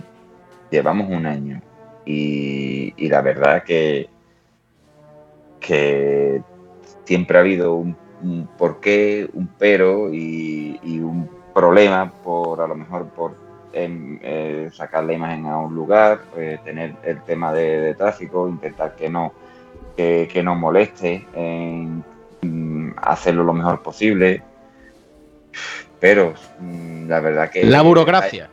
[0.69, 1.61] Llevamos un año.
[2.05, 4.07] Y, y la verdad que,
[5.59, 6.41] que
[7.05, 12.75] siempre ha habido un, un porqué, un pero y, y un problema por a lo
[12.75, 13.35] mejor por
[13.73, 18.47] em, eh, sacar la imagen a un lugar, eh, tener el tema de, de tráfico,
[18.47, 19.33] intentar que no
[19.95, 22.03] que, que no moleste, en
[22.97, 24.41] hacerlo lo mejor posible.
[25.99, 28.49] Pero mm, la verdad que La burocracia.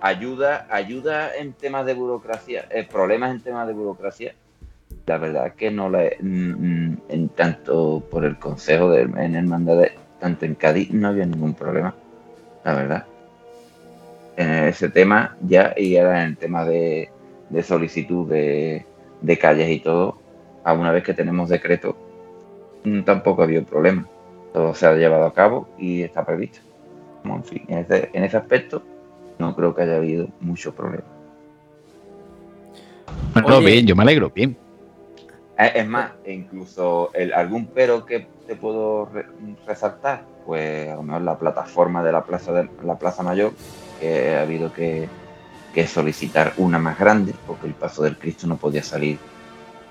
[0.00, 4.34] ay- ayuda, ayuda en temas de burocracia, eh, problemas en temas de burocracia.
[5.06, 9.92] La verdad que no la mm, mm, en tanto por el consejo de en hermandades,
[10.20, 11.94] tanto en Cádiz no había ningún problema,
[12.64, 13.04] la verdad.
[14.36, 17.10] En ese tema ya y ahora en el tema de,
[17.48, 18.84] de solicitud de,
[19.20, 20.19] de calles y todo,
[20.64, 21.96] a una vez que tenemos decreto,
[22.84, 24.06] mm, tampoco ha habido problema.
[24.52, 26.60] Todo se ha llevado a cabo y está previsto.
[27.24, 28.82] En fin, en ese, en ese aspecto
[29.38, 31.04] no creo que haya habido mucho problema.
[33.34, 33.66] Bueno, Oye.
[33.72, 34.56] bien, yo me alegro, bien.
[35.58, 39.26] Eh, Es más, incluso el, algún pero que te puedo re-
[39.66, 43.52] resaltar, pues a lo mejor la plataforma de la plaza de la plaza mayor,
[44.00, 45.08] que ha habido que,
[45.74, 49.18] que solicitar una más grande, porque el paso del Cristo no podía salir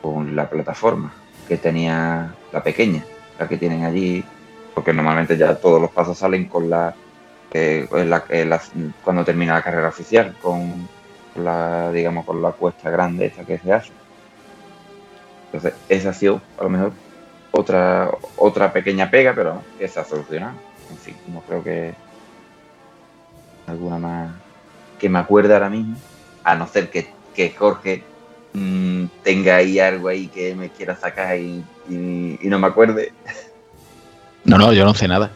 [0.01, 1.13] con la plataforma
[1.47, 3.03] que tenía la pequeña,
[3.39, 4.23] la que tienen allí,
[4.73, 6.93] porque normalmente ya todos los pasos salen con la,
[7.51, 8.61] eh, la-
[9.03, 10.87] cuando termina la carrera oficial, con
[11.35, 13.91] la, digamos, con la cuesta grande esta que se hace.
[15.45, 16.91] Entonces, esa ha sido a lo mejor
[17.51, 20.53] otra, otra pequeña pega, pero ha solucionado.
[20.91, 21.93] En fin, no creo que
[23.67, 24.31] alguna más
[24.99, 25.95] que me acuerde ahora mismo,
[26.43, 28.03] a no ser que, que Jorge
[28.53, 33.13] mm, tenga ahí algo ahí que me quiera sacar y, y- y no me acuerde.
[34.45, 35.31] No, no, yo no sé nada.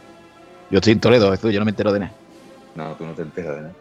[0.70, 2.12] Yo estoy en Toledo, Jesús, yo no me entero de nada.
[2.74, 3.74] No, tú no te enteras de nada.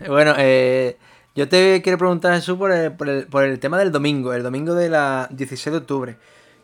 [0.06, 0.96] bueno, eh,
[1.34, 4.42] yo te quiero preguntar, Jesús, por el, por, el, por el tema del domingo, el
[4.42, 6.16] domingo de la 16 de octubre.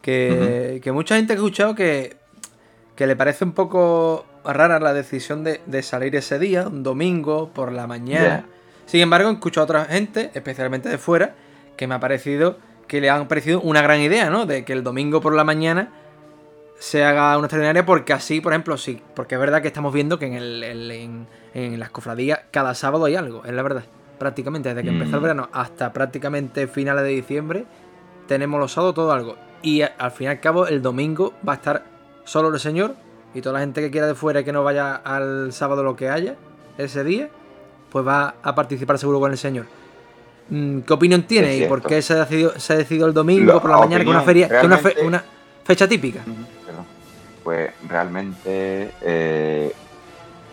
[0.03, 2.17] Que, que mucha gente ha escuchado que,
[2.97, 7.51] que le parece un poco rara la decisión de, de salir ese día, un domingo,
[7.55, 8.47] por la mañana.
[8.87, 11.35] Sin embargo, escucho a otra gente, especialmente de fuera,
[11.77, 14.47] que me ha parecido que le han parecido una gran idea, ¿no?
[14.47, 15.91] De que el domingo por la mañana
[16.79, 19.01] se haga una extraordinaria porque así, por ejemplo, sí.
[19.15, 22.75] Porque es verdad que estamos viendo que en, el, el- en, en las cofradías cada
[22.75, 23.85] sábado hay algo, es la verdad.
[24.19, 25.23] Prácticamente, desde que empezó el Mm.
[25.23, 27.65] verano hasta prácticamente finales de diciembre,
[28.27, 29.37] tenemos los sábados todo algo.
[29.63, 31.85] Y al fin y al cabo, el domingo va a estar
[32.25, 32.97] solo el señor
[33.35, 35.97] y toda la gente que quiera de fuera y que no vaya al sábado lo
[35.97, 36.35] que haya
[36.79, 37.29] ese día,
[37.91, 39.67] pues va a participar seguro con el señor.
[40.49, 43.53] Mm, ¿Qué opinión tiene y por qué se ha decidido, se ha decidido el domingo
[43.55, 45.25] La por la mañana que una feria, que una, fe- realmente- una
[45.65, 46.21] fecha típica?
[46.67, 46.85] Perdón.
[47.45, 49.73] Pues realmente eh,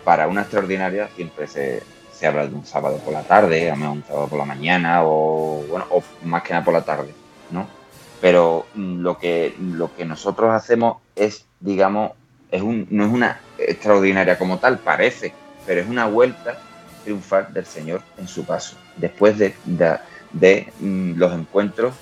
[0.04, 1.82] para una extraordinaria siempre se,
[2.14, 5.02] se habla de un sábado por la tarde, a mejor un sábado por la mañana
[5.04, 7.14] o bueno, o más que nada por la tarde,
[7.52, 7.68] ¿no?
[8.22, 12.12] Pero mm, lo que lo que nosotros hacemos es, digamos,
[12.52, 15.34] es un, no es una extraordinaria como tal, parece,
[15.66, 16.58] pero es una vuelta
[17.04, 19.98] triunfal del Señor en su paso, después de, de-
[20.32, 21.94] de, mm, los encuentros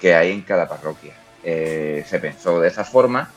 [0.00, 1.14] que hay en cada parroquia.
[1.42, 3.30] Eh, se pensó de esa forma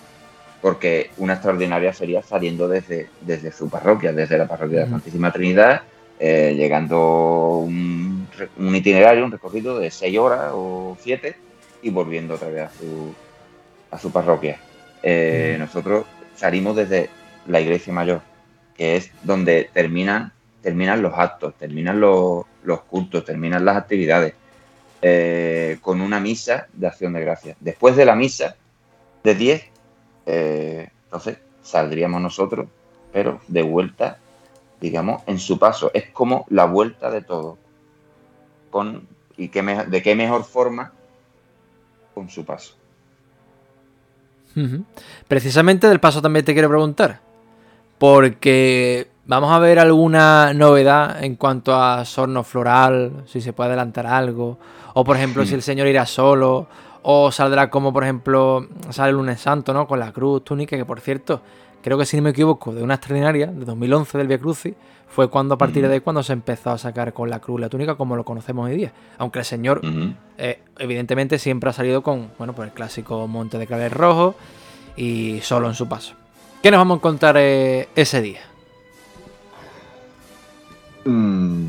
[0.61, 5.31] porque una extraordinaria sería saliendo desde, desde su parroquia, desde la parroquia de la Santísima
[5.31, 5.81] Trinidad,
[6.19, 11.35] eh, llegando un itinerario, un recorrido de seis horas o siete
[11.81, 13.13] y volviendo otra vez a su,
[13.91, 14.57] a su parroquia.
[15.01, 16.05] Eh, Nosotros
[16.39, 17.09] salimos desde
[17.47, 18.21] la iglesia mayor,
[18.75, 20.31] que es donde terminan,
[20.61, 22.45] terminan los actos, terminan los,
[22.89, 24.33] cultos, terminan las actividades,
[25.01, 27.57] eh, con una misa de acción de gracias.
[27.59, 28.55] Después de la misa
[29.23, 29.65] de 10,
[30.27, 32.67] eh, entonces saldríamos nosotros,
[33.11, 34.17] pero de vuelta,
[34.79, 35.91] digamos, en su paso.
[35.93, 37.57] Es como la vuelta de todo.
[38.69, 40.93] Con, ¿Y de qué mejor forma?
[42.13, 42.78] Con su paso.
[45.27, 47.19] Precisamente del paso también te quiero preguntar.
[47.97, 54.07] Porque vamos a ver alguna novedad en cuanto a sorno floral, si se puede adelantar
[54.07, 54.57] algo.
[54.93, 56.67] O por ejemplo, si el señor irá solo.
[57.01, 59.87] O saldrá como por ejemplo sale el lunes santo, ¿no?
[59.87, 61.41] Con la cruz, túnica, que por cierto,
[61.81, 64.73] creo que si no me equivoco, de una extraordinaria, de 2011 del Via Crucis,
[65.09, 67.69] fue cuando a partir de ahí cuando se empezó a sacar con la cruz la
[67.69, 68.93] túnica como lo conocemos hoy día.
[69.17, 69.81] Aunque el señor
[70.37, 74.35] eh, evidentemente siempre ha salido con, bueno, pues el clásico monte de clavel rojo
[74.95, 76.13] y solo en su paso.
[76.61, 78.41] ¿Qué nos vamos a encontrar eh, ese día?
[81.05, 81.67] Mm,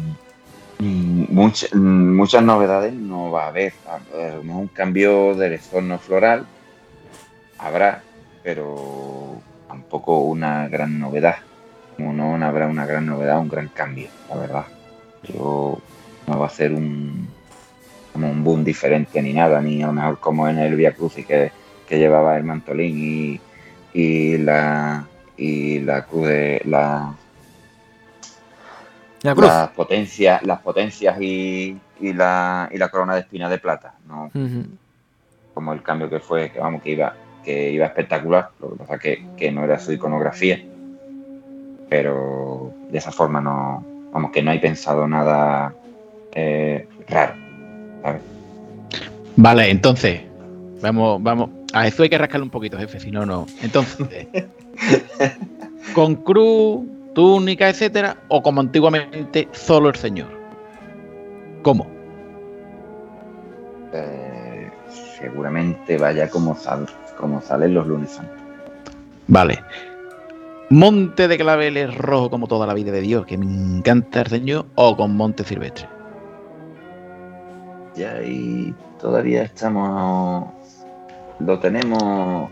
[0.79, 3.73] mm, mm, muchas novedades no va a haber.
[4.45, 6.47] Un cambio del entorno floral
[7.59, 8.03] habrá,
[8.43, 9.41] pero
[9.71, 11.37] tampoco una gran novedad.
[11.97, 14.65] Como no habrá una gran novedad, un gran cambio, la verdad.
[15.23, 15.79] Yo
[16.27, 17.29] no va a ser un
[18.13, 21.25] como un boom diferente ni nada, ni a lo mejor como en el Via Crucis
[21.25, 21.53] que,
[21.89, 23.41] que llevaba el mantolín y,
[23.95, 25.05] y la
[25.37, 27.15] y la cruz de la
[29.23, 29.47] La cruz.
[29.47, 34.31] las potencias, las potencias y, y la, y la corona de espina de plata, ¿no?
[35.55, 37.15] Como el cambio que fue, que vamos, que iba,
[37.45, 40.63] que iba espectacular, lo que pasa que, que no era su iconografía,
[41.89, 45.75] pero de esa forma no, vamos, que no hay pensado nada
[46.33, 47.35] eh, raro,
[48.03, 48.23] ¿sabes?
[49.37, 50.23] Vale, entonces,
[50.83, 51.51] vamos, vamos.
[51.73, 53.47] A eso hay que rascarle un poquito, jefe, si no, no.
[53.63, 54.27] Entonces,
[55.95, 56.85] con cruz,
[57.15, 60.29] túnica, etcétera, o como antiguamente, solo el señor.
[61.63, 61.87] ¿Cómo?
[63.93, 64.71] Eh,
[65.19, 66.87] seguramente vaya como, sal,
[67.21, 68.37] como salen los lunes santos.
[69.29, 69.63] Vale.
[70.71, 74.67] Monte de claveles rojo como toda la vida de Dios, que me encanta el señor,
[74.77, 75.89] o con monte silvestre.
[77.97, 80.49] Y ahí todavía estamos.
[81.41, 82.51] Lo tenemos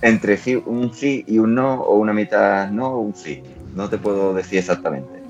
[0.00, 3.42] entre sí, un sí y un no, o una mitad no o un sí.
[3.74, 5.22] No te puedo decir exactamente.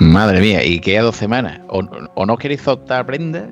[0.00, 1.60] Madre mía, y queda dos semanas.
[1.68, 1.80] O,
[2.14, 3.48] o no queréis soltar prenda,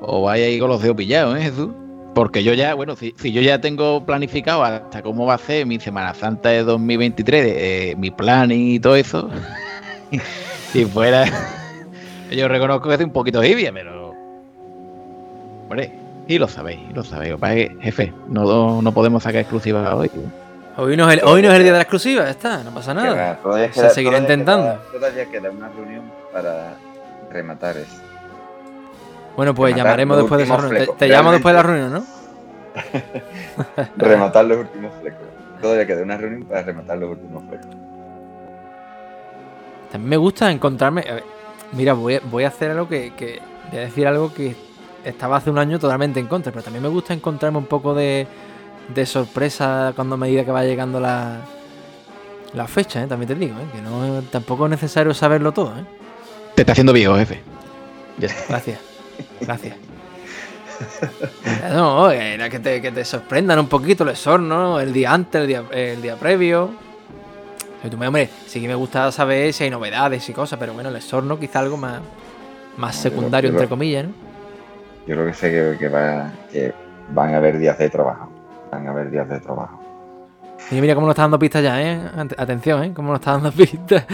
[0.00, 1.70] o vais ahí con los dedos pillados, ¿eh, Jesús?
[2.18, 5.64] Porque yo ya, bueno, si, si yo ya tengo planificado hasta cómo va a ser
[5.66, 9.30] mi Semana Santa de 2023, eh, mi plan y todo eso,
[10.72, 11.26] si fuera.
[12.32, 14.08] yo reconozco que soy un poquito tibia, pero.
[15.62, 15.92] Hombre,
[16.26, 17.34] y lo sabéis, y lo sabéis.
[17.34, 20.10] Es que, jefe, no, no podemos sacar exclusivas hoy.
[20.76, 22.72] Hoy no, es el, hoy no es el día de la exclusiva, ya está, no
[22.72, 23.38] pasa nada.
[23.72, 24.64] Se seguirá todavía intentando.
[24.66, 26.02] queda- todavía queda una reunión
[26.32, 26.74] para
[27.30, 28.02] rematar eso.
[29.38, 30.70] Bueno, pues llamaremos después de esa reunión.
[30.72, 30.98] Te, flecos.
[30.98, 32.04] te llamo después de la reunión, ¿no?
[33.96, 35.20] Rematar los últimos flecos.
[35.62, 37.66] Todavía queda una reunión para rematar los últimos flecos.
[39.92, 41.04] También me gusta encontrarme.
[41.08, 41.24] a ver,
[41.70, 44.56] mira, voy a, voy a hacer algo que, que- Voy a decir algo que
[45.04, 48.26] estaba hace un año totalmente en contra, pero también me gusta encontrarme un poco de,
[48.92, 51.42] de sorpresa cuando a medida que va llegando la,
[52.54, 53.06] La fecha, ¿eh?
[53.06, 53.66] también te digo, ¿eh?
[53.72, 55.78] que no tampoco es necesario saberlo todo.
[55.78, 55.84] ¿eh?
[56.56, 57.40] Te está haciendo viejo, jefe.
[58.48, 58.87] Gracias.
[59.40, 59.76] Gracias.
[61.72, 65.46] No, era que te, que te sorprendan un poquito el sorno, el día antes, el
[65.48, 66.70] día, el día previo.
[67.90, 70.88] Tú me, hombre, sí que me gusta saber si hay novedades y cosas, pero bueno,
[70.90, 72.00] el sorno quizá algo más,
[72.76, 74.12] más secundario, yo entre comillas, ¿no?
[75.06, 76.72] Yo creo que sé que, que va- que
[77.10, 78.30] van a haber días de trabajo.
[78.70, 79.82] Van a haber días de trabajo.
[80.70, 82.00] Y mira cómo nos está dando pistas ya, ¿eh?
[82.36, 82.92] Atención, ¿eh?
[82.94, 84.04] Cómo nos está dando pistas.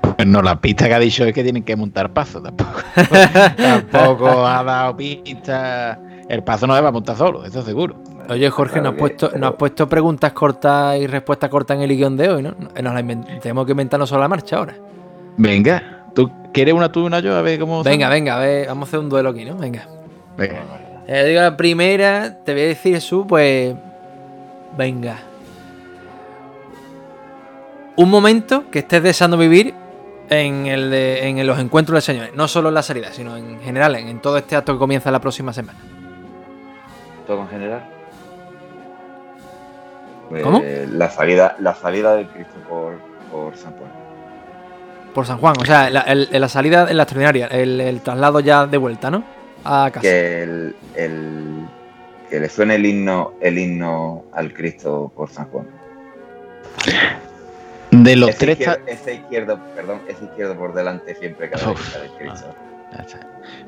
[0.00, 2.42] Pues no, la pista que ha dicho es que tienen que montar paso.
[2.42, 2.80] Tampoco,
[3.90, 5.98] tampoco ha dado pista.
[6.28, 7.96] El paso no se va a montar solo, eso seguro.
[8.28, 11.96] Oye, Jorge, nos has puesto, nos has puesto preguntas cortas y respuestas cortas en el
[11.96, 12.54] guion de hoy, ¿no?
[12.80, 14.74] Nos tenemos que inventarnos sobre la marcha ahora.
[15.36, 17.34] Venga, ¿tú quieres una tú y una yo?
[17.34, 17.82] A ver cómo.
[17.82, 19.56] Venga, venga, a ver, vamos a hacer un duelo aquí, ¿no?
[19.56, 19.88] Venga.
[20.36, 20.60] Venga.
[21.08, 23.74] Eh, digo la primera, te voy a decir Jesús, pues.
[24.78, 25.18] Venga.
[27.96, 29.74] Un momento que estés deseando vivir
[30.30, 32.30] en, el de- en los encuentros del Señor.
[32.34, 35.10] No solo en la salida, sino en general, en, en todo este acto que comienza
[35.10, 35.78] la próxima semana.
[37.26, 37.84] ¿Todo en general?
[40.28, 40.62] Pues, ¿Cómo?
[40.92, 42.94] La salida, la salida del Cristo por,
[43.30, 43.90] por San Juan.
[45.14, 48.38] Por San Juan, o sea, la, el- la salida en la extraordinaria, el, el traslado
[48.40, 49.24] ya de vuelta, ¿no?
[49.64, 50.02] A casa.
[50.02, 51.66] Que, el, el-
[52.30, 55.66] que le suene el himno, el himno al Cristo por San Juan.
[57.90, 58.60] De los ese tres.
[58.60, 61.80] izquierdo, ese izquierdo, perdón, ese izquierdo por delante siempre cada vez.
[62.92, 63.20] Ya está.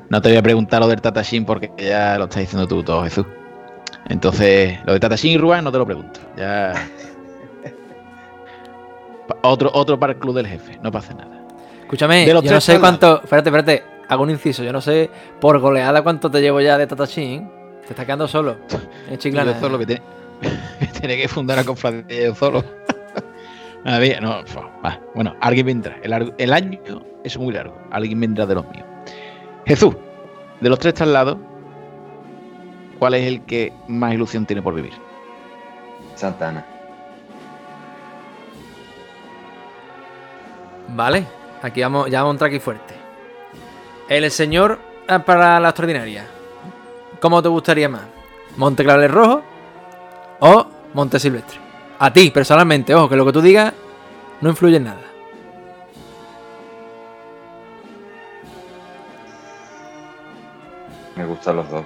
[0.09, 3.03] No te voy a preguntar lo del Tatashin porque ya lo estás diciendo tú todo,
[3.03, 3.25] Jesús.
[4.09, 6.19] Entonces, lo de Tatashin y Ruan no te lo pregunto.
[6.37, 6.73] Ya.
[9.41, 11.41] Otro, otro para el club del jefe, no pasa nada.
[11.81, 13.21] Escúchame, De los yo no sé cuánto.
[13.23, 14.63] Espérate, espérate, hago un inciso.
[14.63, 15.09] Yo no sé
[15.39, 17.49] por goleada cuánto te llevo ya de Tatachin.
[17.85, 18.57] Te está quedando solo.
[19.09, 19.53] En Chiclana.
[19.53, 20.01] Yo solo que tiene,
[20.79, 22.63] que tiene que fundar a cofradía yo solo.
[23.85, 24.43] A ver, no,
[24.83, 24.99] va.
[25.13, 25.97] bueno, alguien vendrá.
[26.37, 26.79] El, año
[27.23, 27.77] es muy largo.
[27.91, 28.85] Alguien vendrá de los míos.
[29.65, 29.95] Jesús,
[30.61, 31.37] de los tres traslados,
[32.97, 34.93] ¿cuál es el que más ilusión tiene por vivir?
[36.15, 36.65] Santa Ana.
[40.89, 41.25] Vale,
[41.61, 42.93] aquí vamos, ya vamos a entrar aquí fuerte.
[44.07, 46.27] El señor ah, para la extraordinaria.
[47.19, 48.03] ¿Cómo te gustaría más?
[48.57, 49.41] ¿Monte Clavel Rojo
[50.39, 51.62] o Monte Silvestre?
[52.03, 53.73] A ti, personalmente, ojo, que lo que tú digas
[54.41, 54.99] no influye en nada.
[61.15, 61.85] Me gustan los dos.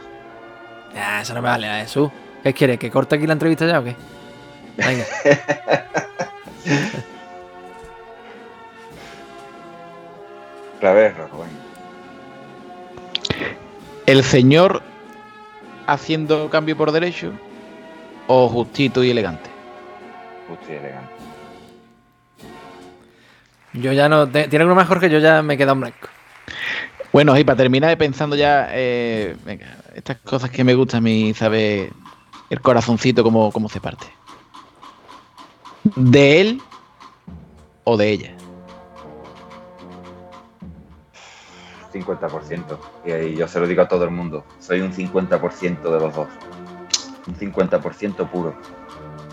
[0.96, 2.10] Ah, eso no me vale, a Jesús.
[2.42, 2.80] ¿Qué quieres?
[2.80, 3.96] ¿Que corte aquí la entrevista ya o qué?
[4.76, 5.06] Venga.
[10.82, 11.28] Venga.
[14.08, 14.82] ¿El señor
[15.86, 17.34] haciendo cambio por derecho
[18.26, 19.57] o justito y elegante?
[20.48, 21.12] Justo y elegante.
[23.74, 24.28] Yo ya no.
[24.28, 25.10] te- ¿Tiene alguno más, Jorge?
[25.10, 26.08] Yo ya me he quedado en blanco.
[27.14, 31.34] Bueno, y para terminar pensando ya, eh, venga, estas cosas que me gustan a mí,
[31.34, 31.92] saber
[32.50, 34.06] el corazoncito cómo, cómo se parte.
[35.96, 36.62] ¿De él
[37.84, 38.34] o de ella?
[41.94, 42.80] 50%.
[43.06, 44.44] Y ahí yo se lo digo a todo el mundo.
[44.60, 46.28] Soy un 50% de los dos.
[47.28, 48.56] Un 50% puro.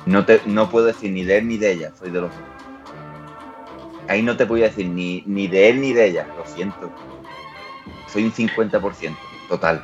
[0.07, 1.93] No, te, no puedo decir ni de él ni de ella.
[1.99, 2.41] Soy de los dos.
[4.09, 6.27] Ahí no te voy a decir ni, ni de él ni de ella.
[6.37, 6.91] Lo siento.
[8.13, 9.17] Soy un 50%.
[9.49, 9.83] Total.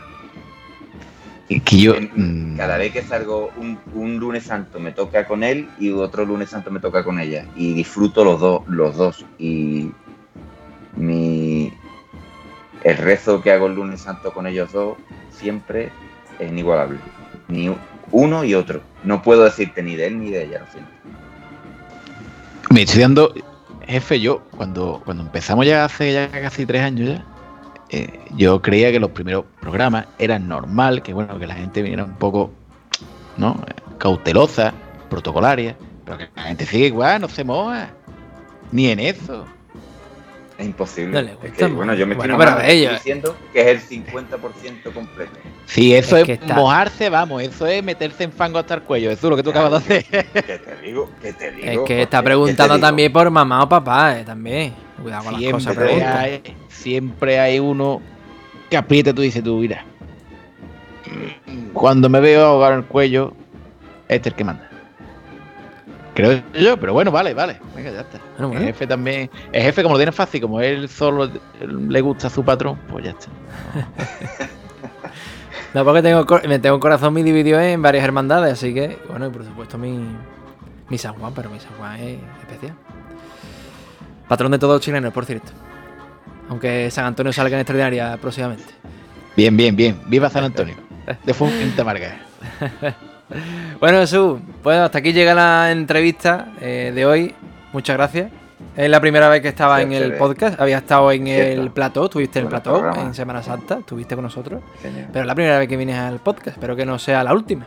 [1.48, 1.94] Que yo.
[1.96, 6.24] En- Cada vez que salgo un, un lunes santo me toca con él y otro
[6.24, 7.46] lunes santo me toca con ella.
[7.56, 9.24] Y disfruto los dos, los dos.
[9.38, 9.90] Y
[10.96, 11.72] mi
[12.84, 14.96] el rezo que hago el lunes santo con ellos dos
[15.30, 15.90] siempre
[16.38, 16.98] es inigualable.
[17.48, 17.74] Ni
[18.12, 18.80] uno y otro.
[19.04, 20.90] No puedo decirte ni de él ni de ella, lo siento.
[22.70, 23.34] Me estoy dando,
[23.86, 27.24] jefe, yo, cuando, cuando empezamos ya hace ya casi tres años ya,
[27.90, 32.04] eh, yo creía que los primeros programas eran normal, que bueno, que la gente viniera
[32.04, 32.52] un poco,
[33.36, 33.60] ¿no?
[33.98, 34.72] Cautelosa,
[35.08, 37.90] protocolaria, pero que la gente sigue igual, no se moja.
[38.70, 39.44] Ni en eso.
[40.60, 41.22] Es imposible.
[41.22, 45.32] No Es que, bueno, yo me bueno, estoy estoy diciendo que es el 50% completo.
[45.66, 48.82] Si eso Es es, que está- mojarse, vamos, eso es meterse en fango hasta el
[48.82, 49.10] cuello.
[49.10, 50.04] Eso es lo que tú acabas de hacer.
[50.32, 51.82] Que te digo, que te digo.
[51.82, 54.72] Es que está ¿qué te preguntando también por mamá o papá, eh, también.
[55.02, 56.20] Cuidado con las cosas, Siempre pregunta.
[56.20, 58.02] hay, siempre hay uno
[58.68, 59.84] que aprieta, tú dices, tú, mira.
[61.72, 63.32] Cuando me veo ahogar el cuello,
[64.08, 64.69] este es el que manda.
[66.20, 67.58] Creo yo, pero bueno, vale, vale.
[67.74, 68.18] Venga, ya está.
[68.36, 68.60] Bueno, bueno.
[68.60, 69.30] El jefe también.
[69.52, 71.30] El jefe, como lo tiene fácil, como él solo
[71.60, 73.28] le gusta a su patrón, pues ya está.
[75.72, 79.28] No, porque tengo, me tengo el corazón muy dividido en varias hermandades, así que, bueno,
[79.28, 80.00] y por supuesto mi,
[80.88, 82.74] Mi San Juan, pero mi San Juan es especial.
[84.26, 85.52] Patrón de todos chilenos, por cierto.
[86.48, 88.64] Aunque San Antonio salga en extraordinaria próximamente.
[89.36, 90.00] Bien, bien, bien.
[90.06, 90.74] Viva San Antonio.
[91.24, 92.18] De Fuente Marga.
[93.80, 97.34] Bueno, Jesús, pues hasta aquí llega la entrevista eh, de hoy.
[97.72, 98.30] Muchas gracias.
[98.76, 100.60] Es la primera vez que estaba Sí, en el podcast.
[100.60, 101.62] Había estado en Cierto.
[101.62, 103.02] el plató, estuviste en el plató programa.
[103.02, 104.62] en Semana Santa, estuviste con nosotros.
[104.82, 105.08] Genial.
[105.12, 106.56] Pero es la primera vez que vienes al podcast.
[106.56, 107.66] Espero que no sea la última.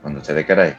[0.00, 0.74] Cuando ustedes queráis.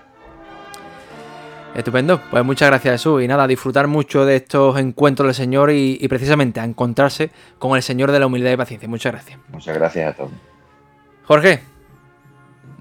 [1.76, 2.22] Estupendo.
[2.30, 3.24] Pues muchas gracias, Jesús.
[3.24, 7.32] Y nada, a disfrutar mucho de estos encuentros del Señor y, y precisamente a encontrarse
[7.58, 8.88] con el Señor de la humildad y paciencia.
[8.88, 9.40] Muchas gracias.
[9.50, 10.32] Muchas gracias a todos.
[11.26, 11.62] Jorge,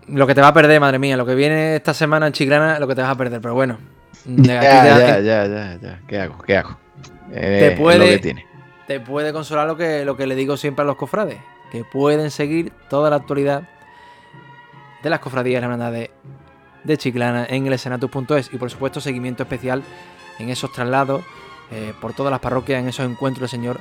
[0.08, 2.78] lo que te va a perder, madre mía, lo que viene esta semana en Chiclana,
[2.78, 3.78] lo que te vas a perder, pero bueno.
[4.24, 6.00] de aquí Ya, te- ya, ya, ya, ya.
[6.06, 6.38] ¿Qué hago?
[6.42, 6.76] ¿Qué hago?
[7.32, 8.46] Eh, Te puede- lo que tiene.
[8.86, 11.38] te puede consolar lo que, lo que le digo siempre a los cofrades,
[11.70, 13.62] que pueden seguir toda la actualidad
[15.02, 16.10] de las cofradías y la hermandad de,
[16.84, 19.82] de Chiclana en el escenatus.es y por supuesto seguimiento especial
[20.38, 21.22] en esos traslados
[21.70, 23.80] eh, por todas las parroquias, en esos encuentros del Señor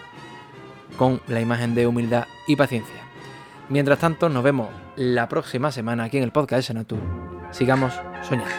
[0.97, 2.95] con la imagen de humildad y paciencia.
[3.71, 4.67] Mientras tanto, nos vemos
[4.97, 6.99] la próxima semana aquí en el podcast de Senatus.
[7.51, 8.51] Sigamos soñando.